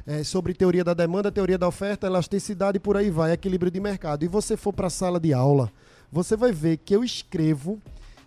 é, 0.06 0.22
sobre 0.22 0.54
teoria 0.54 0.84
da 0.84 0.94
demanda, 0.94 1.32
teoria 1.32 1.58
da 1.58 1.68
oferta, 1.68 2.06
elasticidade 2.06 2.76
e 2.76 2.80
por 2.80 2.96
aí 2.96 3.10
vai, 3.10 3.32
equilíbrio 3.32 3.70
de 3.70 3.80
mercado, 3.80 4.24
e 4.24 4.28
você 4.28 4.56
for 4.56 4.72
para 4.72 4.88
a 4.88 4.90
sala 4.90 5.18
de 5.18 5.32
aula, 5.32 5.70
você 6.12 6.36
vai 6.36 6.52
ver 6.52 6.78
que 6.78 6.94
eu 6.94 7.02
escrevo 7.02 7.80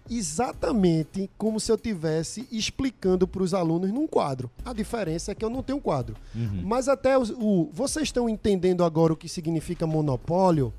exatamente 0.10 1.30
como 1.38 1.60
se 1.60 1.72
eu 1.72 1.78
tivesse 1.78 2.48
explicando 2.52 3.28
para 3.28 3.44
os 3.44 3.54
alunos 3.54 3.92
num 3.92 4.08
quadro. 4.08 4.50
A 4.64 4.74
diferença 4.74 5.32
é 5.32 5.36
que 5.36 5.44
eu 5.44 5.50
não 5.50 5.62
tenho 5.62 5.82
quadro. 5.82 6.16
Uhum. 6.34 6.62
Mas 6.64 6.88
até 6.88 7.18
os, 7.18 7.30
o, 7.30 7.70
vocês 7.74 8.08
estão 8.08 8.30
entendendo 8.30 8.84
agora 8.84 9.14
o 9.14 9.18
que 9.18 9.28
significa 9.28 9.86
monopólio? 9.86 10.74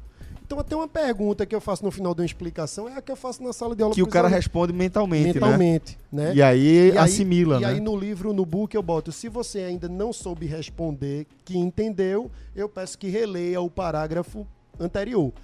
Então 0.48 0.58
até 0.58 0.74
uma 0.74 0.88
pergunta 0.88 1.44
que 1.44 1.54
eu 1.54 1.60
faço 1.60 1.84
no 1.84 1.90
final 1.90 2.14
de 2.14 2.22
uma 2.22 2.24
explicação 2.26 2.88
é 2.88 2.96
a 2.96 3.02
que 3.02 3.12
eu 3.12 3.16
faço 3.16 3.42
na 3.42 3.52
sala 3.52 3.76
de 3.76 3.82
aula 3.82 3.94
Que 3.94 4.02
o 4.02 4.06
cara 4.06 4.28
alunos. 4.28 4.36
responde 4.46 4.72
mentalmente, 4.72 5.26
né? 5.26 5.32
mentalmente, 5.34 5.98
né? 6.10 6.32
E 6.34 6.40
aí 6.40 6.86
E 6.88 6.90
aí- 6.92 6.96
assimila, 6.98 7.58
E 7.58 7.60
né? 7.60 7.66
aí 7.66 7.80
no 7.80 7.94
livro, 7.94 8.32
no 8.32 8.46
book, 8.46 8.74
eu 8.74 8.82
boto, 8.82 9.12
se 9.12 9.28
você 9.28 9.58
ainda 9.58 9.90
não 9.90 10.10
soube 10.10 10.46
responder, 10.46 11.26
que 11.44 11.58
entendeu, 11.58 12.30
eu 12.56 12.66
peço 12.66 12.96
que 12.96 13.08
releia 13.10 13.60
o 13.60 13.68
parágrafo 13.68 14.46
anterior. 14.80 15.34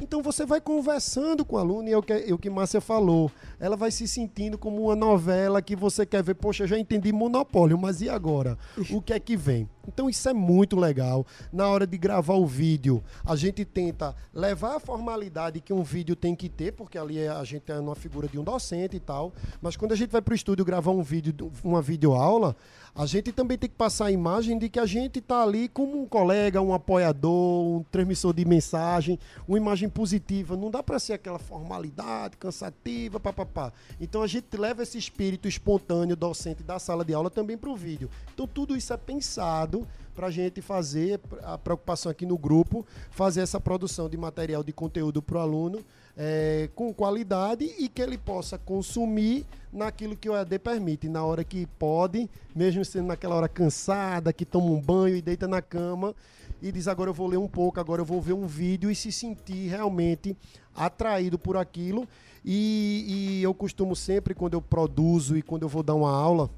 Então 0.00 0.22
você 0.22 0.44
vai 0.44 0.60
conversando 0.60 1.44
com 1.44 1.56
o 1.56 1.58
aluno 1.58 1.88
e 1.88 1.92
é 1.92 1.96
o 1.96 2.02
que, 2.02 2.12
é 2.12 2.34
o 2.34 2.38
que 2.38 2.50
Márcia 2.50 2.80
falou. 2.80 3.30
Ela 3.60 3.76
vai 3.76 3.90
se 3.90 4.06
sentindo 4.08 4.58
como 4.58 4.82
uma 4.82 4.96
novela 4.96 5.62
que 5.62 5.74
você 5.76 6.04
quer 6.04 6.22
ver, 6.22 6.34
poxa, 6.34 6.66
já 6.66 6.78
entendi 6.78 7.12
monopólio, 7.12 7.78
mas 7.78 8.00
e 8.00 8.08
agora? 8.08 8.58
O 8.90 9.00
que 9.00 9.12
é 9.12 9.20
que 9.20 9.36
vem? 9.36 9.68
Então 9.86 10.08
isso 10.10 10.28
é 10.28 10.32
muito 10.32 10.76
legal. 10.76 11.26
Na 11.52 11.68
hora 11.68 11.86
de 11.86 11.96
gravar 11.96 12.34
o 12.34 12.46
vídeo, 12.46 13.02
a 13.24 13.36
gente 13.36 13.64
tenta 13.64 14.14
levar 14.32 14.76
a 14.76 14.80
formalidade 14.80 15.60
que 15.60 15.72
um 15.72 15.82
vídeo 15.82 16.16
tem 16.16 16.34
que 16.34 16.48
ter, 16.48 16.72
porque 16.72 16.98
ali 16.98 17.18
é- 17.18 17.28
a 17.28 17.44
gente 17.44 17.70
é 17.70 17.78
uma 17.78 17.94
figura 17.94 18.26
de 18.26 18.38
um 18.38 18.44
docente 18.44 18.96
e 18.96 19.00
tal. 19.00 19.32
Mas 19.62 19.76
quando 19.76 19.92
a 19.92 19.96
gente 19.96 20.10
vai 20.10 20.20
para 20.22 20.32
o 20.32 20.34
estúdio 20.34 20.64
gravar 20.64 20.90
um 20.90 21.02
vídeo, 21.02 21.34
uma 21.62 21.80
videoaula, 21.80 22.56
a 22.96 23.06
gente 23.06 23.32
também 23.32 23.58
tem 23.58 23.68
que 23.68 23.74
passar 23.74 24.06
a 24.06 24.12
imagem 24.12 24.56
de 24.56 24.68
que 24.68 24.78
a 24.78 24.86
gente 24.86 25.18
está 25.18 25.42
ali 25.42 25.68
como 25.68 26.00
um 26.00 26.06
colega, 26.06 26.62
um 26.62 26.72
apoiador, 26.72 27.78
um 27.78 27.84
transmissor 27.90 28.32
de 28.32 28.44
mensagem, 28.44 29.18
uma 29.48 29.58
imagem 29.58 29.88
positiva. 29.88 30.56
Não 30.56 30.70
dá 30.70 30.80
para 30.80 31.00
ser 31.00 31.14
aquela 31.14 31.40
formalidade 31.40 32.36
cansativa, 32.36 33.18
papapá. 33.18 33.72
Então 34.00 34.22
a 34.22 34.28
gente 34.28 34.56
leva 34.56 34.84
esse 34.84 34.96
espírito 34.96 35.48
espontâneo 35.48 36.14
docente 36.14 36.62
da 36.62 36.78
sala 36.78 37.04
de 37.04 37.12
aula 37.12 37.30
também 37.30 37.58
para 37.58 37.70
o 37.70 37.74
vídeo. 37.74 38.08
Então 38.32 38.46
tudo 38.46 38.76
isso 38.76 38.92
é 38.92 38.96
pensado 38.96 39.84
para 40.14 40.28
a 40.28 40.30
gente 40.30 40.62
fazer 40.62 41.20
a 41.42 41.58
preocupação 41.58 42.10
aqui 42.10 42.24
no 42.24 42.38
grupo, 42.38 42.86
fazer 43.10 43.40
essa 43.40 43.60
produção 43.60 44.08
de 44.08 44.16
material 44.16 44.62
de 44.62 44.72
conteúdo 44.72 45.20
para 45.20 45.38
o 45.38 45.40
aluno 45.40 45.84
é, 46.16 46.68
com 46.74 46.92
qualidade 46.94 47.64
e 47.78 47.88
que 47.88 48.00
ele 48.00 48.16
possa 48.16 48.56
consumir 48.56 49.44
naquilo 49.72 50.16
que 50.16 50.30
o 50.30 50.36
EAD 50.36 50.58
permite, 50.60 51.08
na 51.08 51.24
hora 51.24 51.42
que 51.42 51.66
pode, 51.78 52.30
mesmo 52.54 52.84
sendo 52.84 53.08
naquela 53.08 53.34
hora 53.34 53.48
cansada, 53.48 54.32
que 54.32 54.44
toma 54.44 54.66
um 54.66 54.80
banho 54.80 55.16
e 55.16 55.22
deita 55.22 55.48
na 55.48 55.60
cama 55.60 56.14
e 56.62 56.72
diz 56.72 56.88
agora 56.88 57.10
eu 57.10 57.14
vou 57.14 57.26
ler 57.26 57.36
um 57.36 57.48
pouco, 57.48 57.78
agora 57.78 58.00
eu 58.00 58.06
vou 58.06 58.20
ver 58.20 58.32
um 58.32 58.46
vídeo 58.46 58.90
e 58.90 58.94
se 58.94 59.12
sentir 59.12 59.68
realmente 59.68 60.36
atraído 60.74 61.38
por 61.38 61.56
aquilo. 61.56 62.08
E, 62.42 63.04
e 63.06 63.42
eu 63.42 63.52
costumo 63.52 63.94
sempre, 63.94 64.34
quando 64.34 64.54
eu 64.54 64.62
produzo 64.62 65.36
e 65.36 65.42
quando 65.42 65.62
eu 65.62 65.68
vou 65.68 65.82
dar 65.82 65.94
uma 65.94 66.10
aula, 66.10 66.48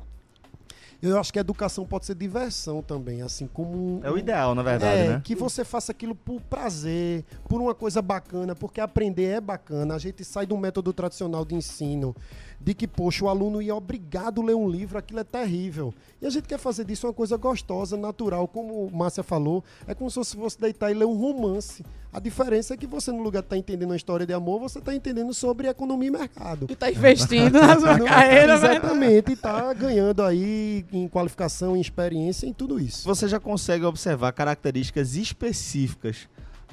Eu 1.02 1.18
acho 1.18 1.32
que 1.32 1.38
a 1.38 1.40
educação 1.40 1.85
pode 1.85 2.06
ser 2.06 2.14
diversão 2.14 2.82
também, 2.82 3.22
assim 3.22 3.46
como. 3.46 4.00
É 4.02 4.11
o 4.11 4.18
ideal, 4.18 4.54
na 4.54 4.62
verdade, 4.62 5.00
é, 5.00 5.09
né? 5.09 5.20
que 5.22 5.35
você 5.35 5.64
faça 5.64 5.92
aquilo 5.92 6.14
por 6.14 6.40
prazer, 6.40 7.24
por 7.48 7.61
uma 7.61 7.74
coisa 7.74 8.00
bacana, 8.00 8.54
porque 8.54 8.80
aprender 8.80 9.24
é 9.24 9.40
bacana. 9.40 9.94
A 9.94 9.98
gente 9.98 10.24
sai 10.24 10.46
do 10.46 10.56
método 10.56 10.92
tradicional 10.92 11.44
de 11.44 11.54
ensino, 11.54 12.14
de 12.60 12.74
que, 12.74 12.86
poxa, 12.86 13.24
o 13.24 13.28
aluno 13.28 13.60
ia 13.62 13.74
obrigado 13.74 14.40
a 14.40 14.44
ler 14.44 14.54
um 14.54 14.68
livro, 14.68 14.98
aquilo 14.98 15.20
é 15.20 15.24
terrível. 15.24 15.94
E 16.20 16.26
a 16.26 16.30
gente 16.30 16.48
quer 16.48 16.58
fazer 16.58 16.84
disso 16.84 17.06
uma 17.06 17.12
coisa 17.12 17.36
gostosa, 17.36 17.96
natural, 17.96 18.48
como 18.48 18.90
Márcia 18.90 19.22
falou, 19.22 19.62
é 19.86 19.94
como 19.94 20.10
se 20.10 20.16
você 20.16 20.36
fosse 20.36 20.60
deitar 20.60 20.90
e 20.90 20.94
ler 20.94 21.04
um 21.04 21.16
romance. 21.16 21.84
A 22.12 22.18
diferença 22.18 22.72
é 22.72 22.76
que 22.76 22.86
você, 22.86 23.12
no 23.12 23.22
lugar 23.22 23.42
de 23.42 23.46
estar 23.46 23.58
entendendo 23.58 23.90
uma 23.90 23.96
história 23.96 24.26
de 24.26 24.32
amor, 24.32 24.58
você 24.58 24.78
está 24.78 24.94
entendendo 24.94 25.34
sobre 25.34 25.68
economia 25.68 26.08
e 26.08 26.10
mercado. 26.10 26.66
E 26.70 26.74
tá 26.74 26.90
investindo 26.90 27.52
na 27.52 27.78
sua 27.78 27.98
carreira, 28.00 28.58
né? 28.58 28.76
Exatamente, 28.76 29.32
está 29.32 29.72
ganhando 29.74 30.22
aí 30.22 30.84
em 30.92 31.06
qualificação, 31.08 31.76
em 31.76 31.80
experiência, 31.80 32.46
em 32.46 32.52
tudo 32.54 32.80
isso. 32.80 33.04
Você 33.04 33.28
já 33.28 33.38
consegue 33.38 33.84
observar 33.84 34.32
características 34.32 35.14
específicas 35.14 36.26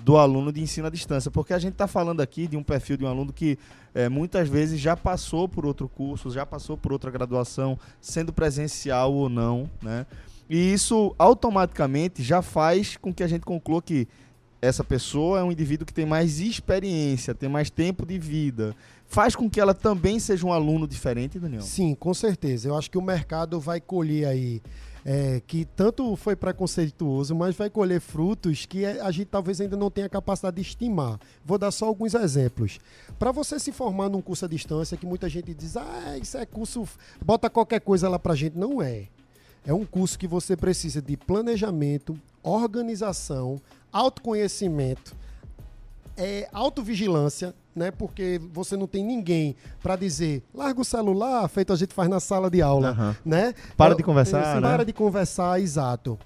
do 0.03 0.17
aluno 0.17 0.51
de 0.51 0.61
ensino 0.61 0.87
à 0.87 0.89
distância, 0.89 1.31
porque 1.31 1.53
a 1.53 1.59
gente 1.59 1.73
está 1.73 1.87
falando 1.87 2.21
aqui 2.21 2.45
de 2.45 2.57
um 2.57 2.63
perfil 2.63 2.97
de 2.97 3.05
um 3.05 3.07
aluno 3.07 3.31
que 3.31 3.57
é, 3.95 4.09
muitas 4.09 4.49
vezes 4.49 4.79
já 4.79 4.97
passou 4.97 5.47
por 5.47 5.65
outro 5.65 5.87
curso, 5.87 6.29
já 6.29 6.45
passou 6.45 6.77
por 6.77 6.91
outra 6.91 7.09
graduação, 7.09 7.79
sendo 8.01 8.33
presencial 8.33 9.13
ou 9.13 9.29
não, 9.29 9.69
né? 9.81 10.05
E 10.49 10.73
isso 10.73 11.15
automaticamente 11.17 12.21
já 12.21 12.41
faz 12.41 12.97
com 12.97 13.13
que 13.13 13.23
a 13.23 13.27
gente 13.27 13.45
conclua 13.45 13.81
que 13.81 14.07
essa 14.61 14.83
pessoa 14.83 15.39
é 15.39 15.43
um 15.43 15.51
indivíduo 15.51 15.85
que 15.85 15.93
tem 15.93 16.05
mais 16.05 16.39
experiência, 16.39 17.33
tem 17.33 17.49
mais 17.49 17.69
tempo 17.69 18.05
de 18.05 18.19
vida. 18.19 18.75
Faz 19.05 19.35
com 19.35 19.49
que 19.49 19.59
ela 19.59 19.73
também 19.73 20.19
seja 20.19 20.45
um 20.45 20.51
aluno 20.53 20.87
diferente, 20.87 21.39
Daniel? 21.39 21.61
Sim, 21.61 21.95
com 21.95 22.13
certeza. 22.13 22.69
Eu 22.69 22.77
acho 22.77 22.89
que 22.89 22.97
o 22.97 23.01
mercado 23.01 23.59
vai 23.59 23.79
colher 23.79 24.25
aí 24.25 24.61
é, 25.05 25.41
que 25.45 25.65
tanto 25.65 26.15
foi 26.15 26.35
preconceituoso, 26.35 27.35
mas 27.35 27.55
vai 27.55 27.69
colher 27.69 27.99
frutos 27.99 28.65
que 28.65 28.85
a 28.85 29.11
gente 29.11 29.27
talvez 29.27 29.59
ainda 29.59 29.75
não 29.75 29.91
tenha 29.91 30.07
capacidade 30.07 30.55
de 30.55 30.61
estimar. 30.61 31.19
Vou 31.45 31.57
dar 31.57 31.71
só 31.71 31.85
alguns 31.85 32.13
exemplos. 32.13 32.79
Para 33.19 33.31
você 33.31 33.59
se 33.59 33.71
formar 33.71 34.09
num 34.09 34.21
curso 34.21 34.45
à 34.45 34.47
distância, 34.47 34.97
que 34.97 35.05
muita 35.05 35.27
gente 35.27 35.53
diz, 35.53 35.75
ah, 35.75 36.17
isso 36.21 36.37
é 36.37 36.45
curso, 36.45 36.87
bota 37.23 37.49
qualquer 37.49 37.81
coisa 37.81 38.07
lá 38.07 38.17
para 38.17 38.35
gente. 38.35 38.57
Não 38.57 38.81
é. 38.81 39.07
É 39.65 39.73
um 39.73 39.85
curso 39.85 40.19
que 40.19 40.27
você 40.27 40.57
precisa 40.57 41.01
de 41.01 41.15
planejamento, 41.15 42.19
organização, 42.41 43.61
autoconhecimento, 43.91 45.15
é, 46.17 46.49
autovigilância, 46.51 47.55
né? 47.75 47.91
Porque 47.91 48.39
você 48.51 48.75
não 48.75 48.87
tem 48.87 49.03
ninguém 49.03 49.55
para 49.81 49.95
dizer, 49.95 50.43
larga 50.53 50.81
o 50.81 50.85
celular, 50.85 51.47
feito 51.47 51.73
a 51.73 51.75
gente 51.75 51.93
faz 51.93 52.09
na 52.09 52.19
sala 52.19 52.49
de 52.49 52.61
aula, 52.61 52.89
Aham. 52.89 53.15
né? 53.25 53.53
Para 53.75 53.95
de 53.95 54.03
conversar, 54.03 54.55
né? 54.55 54.61
Para 54.61 54.83
de 54.85 54.93
conversar, 54.93 55.59
exato. 55.59 56.17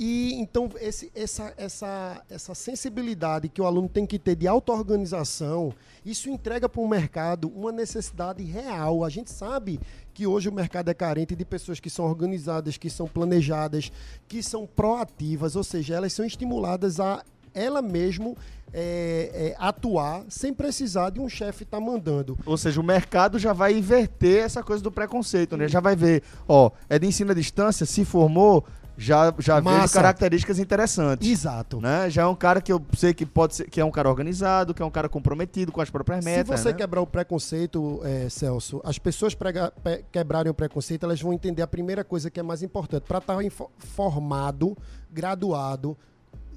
E 0.00 0.34
então 0.34 0.70
esse, 0.80 1.10
essa, 1.12 1.52
essa, 1.56 2.22
essa 2.30 2.54
sensibilidade 2.54 3.48
que 3.48 3.60
o 3.60 3.66
aluno 3.66 3.88
tem 3.88 4.06
que 4.06 4.16
ter 4.16 4.36
de 4.36 4.46
auto-organização, 4.46 5.74
isso 6.06 6.30
entrega 6.30 6.68
para 6.68 6.80
o 6.80 6.86
mercado 6.88 7.48
uma 7.48 7.72
necessidade 7.72 8.44
real. 8.44 9.04
A 9.04 9.08
gente 9.08 9.28
sabe 9.28 9.80
que 10.14 10.24
hoje 10.24 10.48
o 10.48 10.52
mercado 10.52 10.88
é 10.88 10.94
carente 10.94 11.34
de 11.34 11.44
pessoas 11.44 11.80
que 11.80 11.90
são 11.90 12.04
organizadas, 12.04 12.76
que 12.76 12.88
são 12.88 13.08
planejadas, 13.08 13.90
que 14.28 14.40
são 14.40 14.68
proativas, 14.68 15.56
ou 15.56 15.64
seja, 15.64 15.96
elas 15.96 16.12
são 16.12 16.24
estimuladas 16.24 17.00
a 17.00 17.24
ela 17.52 17.82
mesmo 17.82 18.36
é, 18.72 19.30
é, 19.34 19.56
atuar 19.58 20.24
sem 20.28 20.52
precisar 20.52 21.10
de 21.10 21.20
um 21.20 21.28
chefe 21.28 21.64
estar 21.64 21.80
mandando. 21.80 22.38
Ou 22.46 22.56
seja, 22.56 22.80
o 22.80 22.84
mercado 22.84 23.38
já 23.38 23.52
vai 23.52 23.72
inverter 23.76 24.44
essa 24.44 24.62
coisa 24.62 24.82
do 24.82 24.90
preconceito, 24.92 25.56
né? 25.56 25.68
Já 25.68 25.80
vai 25.80 25.96
ver, 25.96 26.22
ó, 26.46 26.70
é 26.88 26.98
de 26.98 27.06
ensino 27.06 27.30
à 27.32 27.34
distância, 27.34 27.86
se 27.86 28.04
formou, 28.04 28.64
já, 29.00 29.32
já 29.38 29.60
vejo 29.60 29.92
características 29.92 30.58
interessantes. 30.58 31.28
Exato. 31.28 31.80
Né? 31.80 32.10
Já 32.10 32.22
é 32.22 32.26
um 32.26 32.34
cara 32.34 32.60
que 32.60 32.72
eu 32.72 32.84
sei 32.96 33.14
que 33.14 33.24
pode 33.24 33.54
ser, 33.54 33.70
que 33.70 33.80
é 33.80 33.84
um 33.84 33.92
cara 33.92 34.08
organizado, 34.08 34.74
que 34.74 34.82
é 34.82 34.84
um 34.84 34.90
cara 34.90 35.08
comprometido 35.08 35.70
com 35.70 35.80
as 35.80 35.88
próprias 35.88 36.24
metas. 36.24 36.58
Se 36.58 36.64
você 36.64 36.70
né? 36.72 36.74
quebrar 36.78 37.00
o 37.00 37.06
preconceito, 37.06 38.00
é, 38.02 38.28
Celso, 38.28 38.80
as 38.84 38.98
pessoas 38.98 39.34
prega- 39.36 39.72
pe- 39.84 40.04
quebrarem 40.10 40.50
o 40.50 40.54
preconceito, 40.54 41.04
elas 41.04 41.20
vão 41.22 41.32
entender 41.32 41.62
a 41.62 41.66
primeira 41.68 42.02
coisa 42.02 42.28
que 42.28 42.40
é 42.40 42.42
mais 42.42 42.60
importante. 42.60 43.04
Para 43.06 43.18
estar 43.18 43.40
info- 43.44 43.70
formado, 43.78 44.76
graduado, 45.12 45.96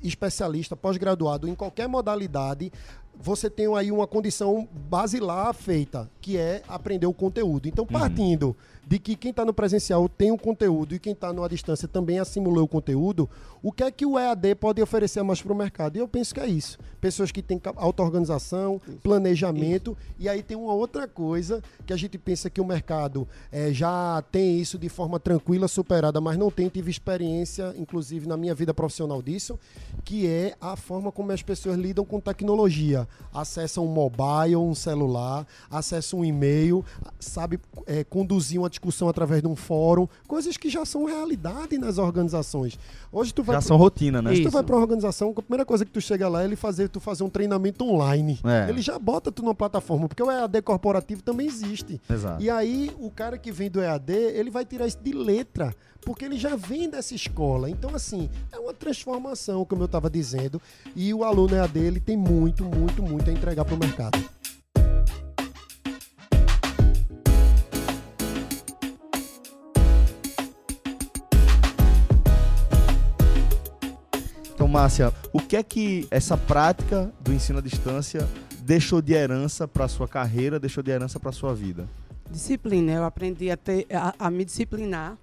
especialista, 0.04 0.76
pós-graduado 0.76 1.48
em 1.48 1.56
qualquer 1.56 1.88
modalidade, 1.88 2.72
você 3.16 3.50
tem 3.50 3.74
aí 3.76 3.92
uma 3.92 4.08
condição 4.08 4.68
basilar 4.90 5.54
feita, 5.54 6.10
que 6.20 6.38
é 6.38 6.64
aprender 6.68 7.06
o 7.06 7.14
conteúdo. 7.14 7.68
Então, 7.68 7.86
partindo 7.86 8.56
de 8.92 9.00
que 9.00 9.16
quem 9.16 9.32
está 9.32 9.46
no 9.46 9.54
presencial 9.54 10.10
tem 10.10 10.34
um 10.34 10.38
conteúdo 10.38 10.94
e 10.94 11.00
quem 11.00 11.14
está 11.14 11.32
numa 11.32 11.48
distância 11.48 11.88
também 11.88 12.20
assimilou 12.20 12.66
o 12.66 12.68
conteúdo, 12.68 13.30
o 13.64 13.72
que 13.72 13.86
é 13.86 13.90
que 13.90 14.06
o 14.06 14.20
EAD 14.20 14.56
pode 14.56 14.82
oferecer 14.82 15.24
mais 15.24 15.42
para 15.42 15.54
o 15.54 15.56
mercado? 15.56 15.96
E 15.96 16.00
eu 16.00 16.10
penso 16.10 16.34
que 16.34 16.42
é 16.42 16.48
isso. 16.48 16.78
Pessoas 17.00 17.32
que 17.32 17.42
têm 17.42 17.62
auto-organização, 17.78 18.82
planejamento, 19.02 19.98
e 20.20 20.28
aí 20.28 20.44
tem 20.44 20.58
uma 20.58 20.74
outra 20.74 21.08
coisa 21.08 21.64
que 21.86 21.94
a 21.94 21.96
gente 21.96 22.18
pensa 22.18 22.50
que 22.50 22.60
o 22.60 22.66
mercado 22.66 23.26
eh, 23.50 23.72
já 23.72 24.22
tem 24.30 24.60
isso 24.60 24.78
de 24.78 24.90
forma 24.90 25.18
tranquila, 25.22 25.70
superada, 25.70 26.20
mas 26.20 26.38
não 26.38 26.52
tem, 26.52 26.68
tive 26.68 26.92
experiência, 26.92 27.74
inclusive 27.78 28.28
na 28.28 28.36
minha 28.36 28.54
vida 28.54 28.74
profissional 28.74 29.22
disso, 29.22 29.58
que 30.04 30.28
é 30.28 30.54
a 30.60 30.76
forma 30.76 31.14
como 31.14 31.32
as 31.32 31.42
pessoas 31.42 31.78
lidam 31.78 32.04
com 32.04 32.20
tecnologia. 32.20 33.08
Acessam 33.34 33.86
um 33.86 33.94
mobile, 33.94 34.58
um 34.58 34.76
celular, 34.76 35.48
acessam 35.70 36.20
um 36.20 36.26
e-mail, 36.26 36.84
sabe 37.22 37.58
eh, 37.88 38.04
conduzir 38.04 38.60
uma 38.60 38.70
discussão 38.70 38.81
através 39.10 39.42
de 39.42 39.48
um 39.48 39.56
fórum, 39.56 40.08
coisas 40.28 40.58
que 40.58 40.70
já 40.70 40.86
são 40.86 41.06
realidade 41.06 41.78
nas 41.78 41.98
organizações. 41.98 42.78
Hoje 43.12 43.34
tu 43.34 43.44
vai 43.44 43.56
Já 43.56 43.60
pro- 43.60 43.68
são 43.68 43.78
rotina, 43.78 44.22
né? 44.22 44.32
tu 44.32 44.40
Isso. 44.42 44.50
vai 44.52 44.64
pra 44.64 44.76
uma 44.76 44.82
organização, 44.82 45.34
a 45.36 45.42
primeira 45.42 45.66
coisa 45.66 45.86
que 45.86 45.92
tu 45.92 46.02
chega 46.02 46.28
lá 46.30 46.42
é 46.42 46.46
ele 46.46 46.56
fazer, 46.56 46.90
tu 46.90 47.00
fazer 47.00 47.24
um 47.24 47.30
treinamento 47.30 47.84
online. 47.86 48.40
É. 48.44 48.70
Ele 48.70 48.82
já 48.82 48.98
bota 48.98 49.32
tu 49.32 49.42
numa 49.44 49.56
plataforma, 49.56 50.08
porque 50.08 50.24
o 50.24 50.32
EAD 50.32 50.62
corporativo 50.62 51.22
também 51.22 51.48
existe. 51.48 52.02
Exato. 52.10 52.42
E 52.42 52.50
aí, 52.50 52.92
o 53.00 53.10
cara 53.12 53.38
que 53.38 53.52
vem 53.52 53.70
do 53.70 53.82
EAD, 53.82 54.12
ele 54.14 54.50
vai 54.50 54.66
tirar 54.66 54.88
isso 54.88 55.00
de 55.04 55.12
letra, 55.14 55.76
porque 56.06 56.26
ele 56.26 56.38
já 56.38 56.56
vem 56.56 56.90
dessa 56.90 57.14
escola. 57.14 57.70
Então, 57.70 57.94
assim, 57.94 58.30
é 58.52 58.58
uma 58.60 58.74
transformação, 58.74 59.64
como 59.66 59.82
eu 59.84 59.86
estava 59.86 60.10
dizendo, 60.10 60.62
e 60.96 61.14
o 61.14 61.24
aluno 61.24 61.56
EAD, 61.56 61.80
ele 61.80 62.00
tem 62.00 62.18
muito, 62.18 62.64
muito, 62.64 63.04
muito 63.04 63.30
a 63.30 63.34
entregar 63.34 63.66
para 63.66 63.76
o 63.76 63.78
mercado. 63.78 64.20
Márcia, 74.72 75.12
o 75.34 75.40
que 75.42 75.58
é 75.58 75.64
que 75.64 76.08
essa 76.10 76.38
prática 76.38 77.12
do 77.20 77.34
ensino 77.34 77.60
à 77.60 77.62
distância 77.62 78.26
deixou 78.62 79.02
de 79.02 79.12
herança 79.12 79.68
para 79.68 79.86
sua 79.90 80.08
carreira, 80.08 80.58
deixou 80.58 80.82
de 80.82 80.90
herança 80.90 81.20
para 81.20 81.34
sua 81.34 81.54
vida? 81.54 81.90
Disciplina. 82.30 82.94
Eu 82.94 83.04
aprendi 83.04 83.52
a, 83.52 83.58
ter, 83.58 83.86
a, 83.92 84.16
a 84.18 84.32
me 84.32 84.46
disciplinar 84.46 85.18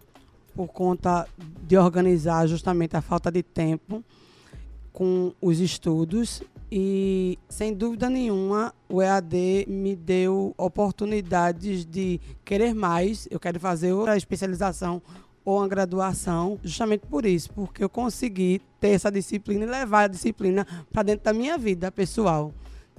por 0.54 0.66
conta 0.68 1.26
de 1.66 1.78
organizar 1.78 2.46
justamente 2.46 2.94
a 2.94 3.00
falta 3.00 3.32
de 3.32 3.42
tempo 3.42 4.04
com 4.92 5.32
os 5.40 5.61
estudos 5.61 6.42
e, 6.70 7.38
sem 7.48 7.72
dúvida 7.72 8.11
nenhuma, 8.11 8.74
o 8.87 9.00
EAD 9.00 9.64
me 9.66 9.96
deu 9.96 10.52
oportunidades 10.58 11.87
de 11.87 12.20
querer 12.44 12.74
mais. 12.74 13.26
Eu 13.30 13.40
quero 13.40 13.58
fazer 13.58 13.94
outra 13.94 14.14
especialização 14.14 15.00
ou 15.48 15.61
uma 15.61 15.66
graduação, 15.66 16.61
justamente 16.62 17.06
por 17.06 17.24
isso, 17.24 17.50
porque 17.54 17.82
eu 17.82 17.88
consegui 17.88 18.61
ter 18.78 18.88
essa 18.88 19.11
disciplina 19.11 19.64
e 19.64 19.66
levar 19.66 20.02
a 20.02 20.08
disciplina 20.08 20.66
para 20.92 21.02
dentro 21.02 21.24
da 21.24 21.32
minha 21.32 21.56
vida 21.56 21.90
pessoal. 21.90 22.52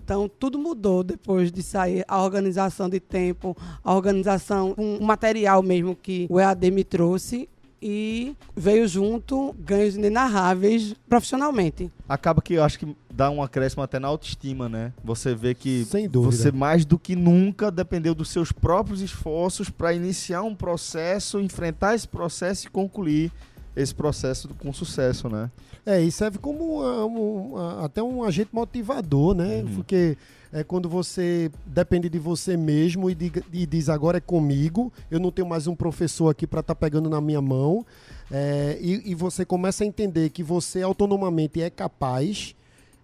Então, 0.04 0.28
tudo 0.28 0.58
mudou 0.58 1.04
depois 1.04 1.52
de 1.52 1.62
sair 1.62 2.04
a 2.08 2.20
organização 2.20 2.90
de 2.90 3.00
tempo, 3.00 3.56
a 3.84 3.94
organização, 3.94 4.74
um 4.80 5.00
material 5.00 5.62
mesmo 5.62 5.96
que 5.96 6.26
o 6.28 6.40
EAD 6.40 6.72
me 6.72 6.84
trouxe 6.84 7.48
e 7.82 8.36
veio 8.56 8.88
junto 8.88 9.54
ganhos 9.60 9.96
inenarráveis 9.96 10.94
profissionalmente. 11.08 11.92
Acaba 12.08 12.42
que 12.42 12.54
eu 12.56 12.64
acho 12.64 12.80
que 12.80 12.96
dá 13.14 13.30
um 13.30 13.42
acréscimo 13.42 13.84
até 13.84 14.00
na 14.00 14.08
autoestima, 14.08 14.68
né? 14.68 14.92
Você 15.04 15.34
vê 15.36 15.54
que 15.54 15.86
você 16.22 16.52
mais 16.52 16.86
do 16.86 16.98
que 17.00 17.16
nunca 17.16 17.70
dependeu 17.72 18.14
dos 18.16 18.30
seus 18.30 18.52
próprios 18.52 19.02
esforços 19.02 19.70
para 19.70 19.94
iniciar 19.94 20.42
um 20.44 20.56
processo, 20.56 21.40
enfrentar 21.40 21.96
esse 21.96 22.08
processo 22.08 22.68
e 22.68 22.70
concluir 22.70 23.32
esse 23.76 23.94
processo 23.96 24.50
com 24.60 24.74
sucesso, 24.74 25.30
né? 25.30 25.50
É, 25.86 26.02
e 26.02 26.12
serve 26.12 26.38
como 26.38 26.84
um- 26.84 27.58
a- 27.58 27.86
até 27.86 28.04
um 28.04 28.24
agente 28.24 28.50
motivador, 28.52 29.34
né? 29.34 29.64
Uhum. 29.64 29.76
Porque 29.76 30.18
é 30.52 30.64
quando 30.64 30.90
você 30.90 31.52
depende 31.66 32.10
de 32.10 32.18
você 32.20 32.58
mesmo 32.58 33.10
e, 33.10 33.16
diga- 33.16 33.44
e 33.54 33.66
diz 33.66 33.90
agora 33.90 34.18
é 34.18 34.22
comigo, 34.22 34.92
eu 35.12 35.20
não 35.20 35.32
tenho 35.32 35.48
mais 35.48 35.68
um 35.68 35.76
professor 35.76 36.30
aqui 36.30 36.48
para 36.48 36.62
estar 36.62 36.76
pegando 36.76 37.10
na 37.10 37.22
minha 37.22 37.42
mão, 37.42 37.86
é, 38.32 38.78
e, 38.82 39.12
e 39.12 39.16
você 39.16 39.46
começa 39.46 39.84
a 39.84 39.88
entender 39.88 40.30
que 40.30 40.42
você 40.44 40.82
autonomamente 40.82 41.62
é 41.62 41.70
capaz, 41.70 42.56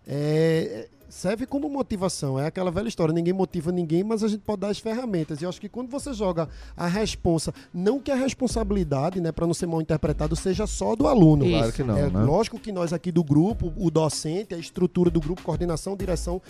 é, 0.08 0.88
serve 1.10 1.46
como 1.46 1.70
motivação. 1.70 2.40
É 2.40 2.46
aquela 2.48 2.70
velha 2.72 2.88
história, 2.88 3.14
ninguém 3.14 3.34
motiva 3.34 3.72
ninguém, 3.72 4.04
mas 4.04 4.24
a 4.24 4.28
gente 4.28 4.42
pode 4.42 4.62
dar 4.62 4.70
as 4.70 4.80
ferramentas. 4.80 5.40
E 5.42 5.46
eu 5.46 5.50
acho 5.50 5.62
que 5.62 5.70
quando 5.70 5.90
você 5.90 6.14
joga 6.14 6.50
a 6.76 6.88
responsa, 6.88 7.54
não 7.74 8.00
que 8.00 8.12
a 8.12 8.16
responsabilidade, 8.16 9.22
né, 9.22 9.32
para 9.32 9.48
não 9.48 9.54
ser 9.54 9.66
mal 9.68 9.82
interpretado, 9.82 10.36
seja 10.36 10.68
só 10.68 10.96
do 10.96 11.08
aluno. 11.08 11.46
Claro 11.46 11.72
que 11.72 11.84
não, 11.84 11.98
É 11.98 12.10
né? 12.10 12.24
lógico 12.24 12.60
que 12.60 12.72
nós 12.72 12.92
aqui 12.92 13.12
do 13.12 13.24
grupo, 13.24 13.72
o 13.78 13.90
docente, 13.90 14.54
a 14.54 14.58
estrutura 14.58 15.10
do 15.10 15.20
grupo, 15.22 15.42
coordenação, 15.42 15.96
direção, 15.96 16.42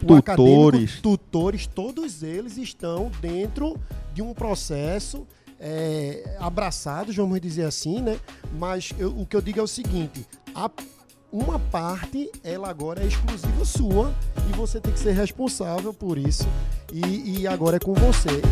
Tutores. 0.00 1.00
tutores, 1.00 1.66
todos 1.66 2.22
eles 2.22 2.56
estão 2.56 3.10
dentro 3.20 3.76
de 4.12 4.22
um 4.22 4.32
processo 4.34 5.26
é, 5.58 6.36
abraçados, 6.38 7.16
vamos 7.16 7.40
dizer 7.40 7.64
assim, 7.64 8.02
né? 8.02 8.18
Mas 8.58 8.90
eu- 8.98 9.18
o 9.18 9.24
que 9.24 9.34
eu 9.34 9.40
digo 9.40 9.58
é 9.58 9.62
o 9.62 9.66
seguinte: 9.66 10.26
a- 10.54 10.70
uma 11.32 11.58
parte, 11.58 12.30
ela 12.44 12.68
agora 12.68 13.02
é 13.02 13.06
exclusiva 13.06 13.64
sua 13.64 14.14
e 14.50 14.56
você 14.56 14.78
tem 14.80 14.92
que 14.92 14.98
ser 15.00 15.12
responsável 15.12 15.92
por 15.94 16.18
isso. 16.18 16.46
E, 16.92 17.40
e 17.40 17.46
agora 17.46 17.76
é 17.76 17.80
com 17.80 17.94
você. 17.94 18.42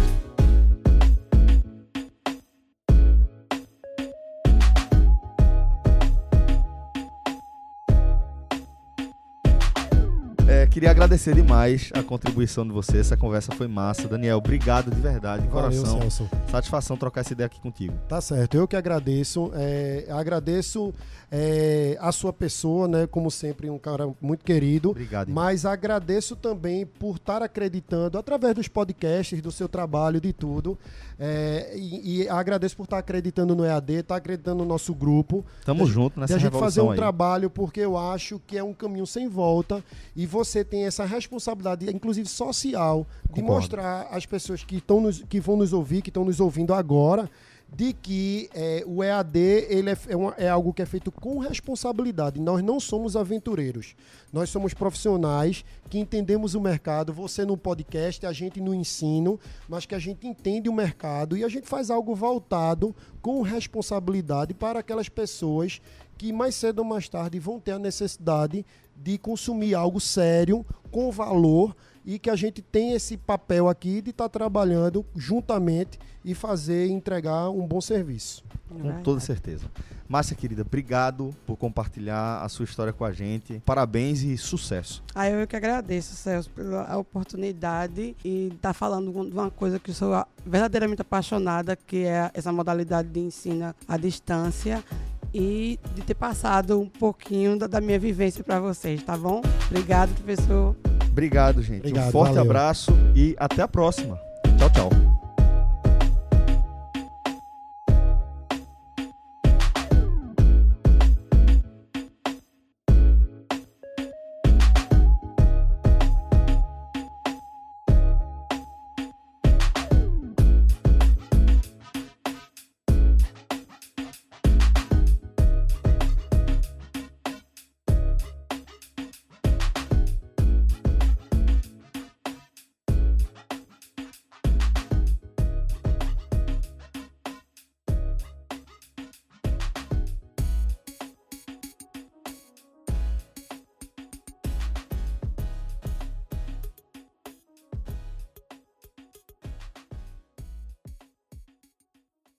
Queria 10.75 10.91
agradecer 10.91 11.37
demais 11.37 11.91
a 11.95 12.03
contribuição 12.03 12.67
de 12.67 12.73
você. 12.73 12.99
Essa 12.99 13.17
conversa 13.17 13.53
foi 13.53 13.69
massa. 13.69 14.09
Daniel, 14.09 14.39
obrigado 14.39 14.91
de 14.91 15.01
verdade, 15.01 15.45
de 15.45 15.49
Valeu, 15.49 15.71
coração. 15.71 16.01
Celso. 16.01 16.29
Satisfação 16.51 16.97
trocar 16.97 17.21
essa 17.21 17.33
ideia 17.33 17.47
aqui 17.47 17.61
contigo. 17.61 17.95
Tá 18.09 18.21
certo, 18.21 18.57
eu 18.57 18.67
que 18.67 18.75
agradeço. 18.75 19.53
é, 19.55 20.07
agradeço 20.11 20.93
é, 21.31 21.97
a 22.01 22.11
sua 22.11 22.33
pessoa, 22.33 22.89
né? 22.89 23.07
Como 23.07 23.31
sempre, 23.31 23.71
um 23.71 23.79
cara 23.79 24.13
muito 24.21 24.45
querido. 24.45 24.91
Obrigado. 24.91 25.29
irmão. 25.29 25.45
Mas 25.45 25.65
agradeço 25.65 26.35
também 26.35 26.85
por 26.85 27.17
estar 27.17 27.41
acreditando, 27.41 28.19
através 28.19 28.55
dos 28.57 28.67
podcasts, 28.67 29.41
do 29.41 29.53
seu 29.53 29.69
trabalho, 29.69 30.21
de 30.21 30.33
tudo. 30.33 30.77
É, 31.21 31.73
e, 31.77 32.23
e 32.23 32.29
agradeço 32.29 32.77
por 32.77 32.83
estar 32.83 32.99
acreditando 32.99 33.55
no 33.55 33.65
EAD, 33.65 33.93
estar 34.01 34.17
acreditando 34.17 34.59
no 34.59 34.65
nosso 34.65 34.93
grupo. 34.93 35.45
Tamo 35.65 35.85
de- 35.87 35.93
junto 35.93 36.15
de 36.15 36.21
nessa 36.21 36.35
a 36.35 36.39
gente 36.39 36.59
fazer 36.59 36.81
um 36.81 36.91
aí. 36.91 36.97
trabalho, 36.97 37.49
porque 37.49 37.79
eu 37.79 37.97
acho 37.97 38.41
que 38.45 38.59
é 38.59 38.65
um 38.65 38.75
caminho 38.75 39.07
sem 39.07 39.29
volta 39.29 39.83
e 40.17 40.27
você 40.27 40.64
tem 40.65 40.85
essa 40.85 41.05
responsabilidade, 41.05 41.89
inclusive 41.95 42.29
social, 42.29 43.07
de 43.25 43.41
Concordo. 43.41 43.53
mostrar 43.53 44.09
às 44.11 44.27
pessoas 44.27 44.65
que, 44.65 44.77
estão 44.77 45.01
nos, 45.01 45.23
que 45.23 45.41
vão 45.41 45.57
nos 45.57 45.73
ouvir, 45.73 46.03
que 46.03 46.11
estão 46.11 46.25
nos 46.25 46.41
ouvindo 46.41 46.73
agora, 46.75 47.31
de 47.77 47.93
que 47.93 48.49
é, 48.55 48.85
o 48.87 49.03
EAD 49.03 49.37
ele 49.69 49.91
é, 49.91 49.97
é, 50.09 50.17
uma- 50.17 50.35
é 50.39 50.49
algo 50.49 50.73
que 50.73 50.81
é 50.81 50.87
feito 50.87 51.11
com 51.11 51.39
responsabilidade. 51.39 52.41
Nós 52.41 52.63
não 52.63 52.79
somos 52.79 53.17
aventureiros. 53.17 53.97
Nós 54.33 54.49
somos 54.51 54.73
profissionais 54.75 55.65
que 55.91 55.99
entendemos 55.99 56.55
o 56.55 56.61
mercado. 56.61 57.13
Você 57.13 57.45
no 57.45 57.57
podcast, 57.57 58.25
a 58.27 58.33
gente 58.33 58.61
no 58.61 58.73
ensino, 58.73 59.41
mas 59.69 59.87
que 59.87 59.95
a 59.95 59.99
gente 59.99 60.25
entende 60.25 60.69
o 60.69 60.73
mercado 60.73 61.37
e 61.37 61.43
a 61.43 61.49
gente 61.49 61.67
faz 61.67 61.91
algo 61.91 62.15
voltado 62.15 62.95
com 63.21 63.43
responsabilidade 63.43 64.55
para 64.55 64.79
aquelas 64.79 65.09
pessoas 65.09 65.81
que 66.17 66.33
mais 66.33 66.55
cedo 66.55 66.79
ou 66.79 66.85
mais 66.85 67.09
tarde 67.09 67.41
vão 67.41 67.59
ter 67.59 67.73
a 67.73 67.79
necessidade 67.79 68.65
de 68.97 69.19
consumir 69.19 69.75
algo 69.75 70.01
sério, 70.01 70.65
com 70.91 71.11
valor 71.11 71.75
e 72.05 72.19
que 72.19 72.29
a 72.29 72.37
gente 72.37 72.61
tem 72.61 72.93
esse 72.93 73.17
papel 73.17 73.69
aqui 73.69 74.03
de 74.03 74.11
estar 74.11 74.29
trabalhando 74.29 75.05
juntamente 75.17 75.99
e 76.25 76.35
fazer 76.35 76.87
e 76.87 76.93
entregar 76.93 77.51
um 77.51 77.67
bom 77.67 77.81
serviço. 77.81 78.45
Com 78.69 79.03
toda 79.03 79.21
certeza. 79.21 79.67
Márcia, 80.07 80.37
querida, 80.37 80.63
obrigado 80.63 81.35
por 81.47 81.57
compartilhar 81.57 82.43
a 82.43 82.49
sua 82.49 82.65
história 82.65 82.93
com 82.93 83.05
a 83.05 83.13
gente. 83.13 83.61
Parabéns 83.65 84.23
e 84.23 84.37
sucesso. 84.37 85.03
Aí 85.15 85.33
eu 85.33 85.47
que 85.47 85.57
agradeço, 85.57 86.15
Celso, 86.15 86.51
pela 86.51 86.97
oportunidade 86.99 88.15
e 88.23 88.49
estar 88.55 88.75
falando 88.75 89.11
de 89.11 89.33
uma 89.33 89.51
coisa 89.51 89.79
que 89.79 89.91
eu 89.91 89.95
sou 89.95 90.13
verdadeiramente 90.45 91.01
apaixonada, 91.01 91.75
que 91.75 92.05
é 92.05 92.31
essa 92.35 92.53
modalidade 92.53 93.09
de 93.09 93.21
ensino 93.21 93.75
à 93.89 93.97
distância 93.97 94.85
e 95.35 95.79
de 95.95 96.03
ter 96.03 96.15
passado 96.15 96.81
um 96.81 96.87
pouquinho 96.87 97.59
da, 97.59 97.67
da 97.67 97.81
minha 97.81 97.99
vivência 97.99 98.45
para 98.45 98.61
vocês, 98.61 99.03
tá 99.03 99.17
bom? 99.17 99.43
Obrigado, 99.69 100.15
professor. 100.15 100.77
Obrigado, 101.11 101.61
gente. 101.63 101.87
um 101.87 101.89
Obrigado, 101.89 102.13
forte 102.13 102.35
valeu. 102.35 102.43
abraço 102.43 102.93
e 103.15 103.35
até 103.39 103.63
a 103.63 103.69
próxima. 103.69 104.19
Tchau, 104.57 104.71
tchau. 104.71 105.14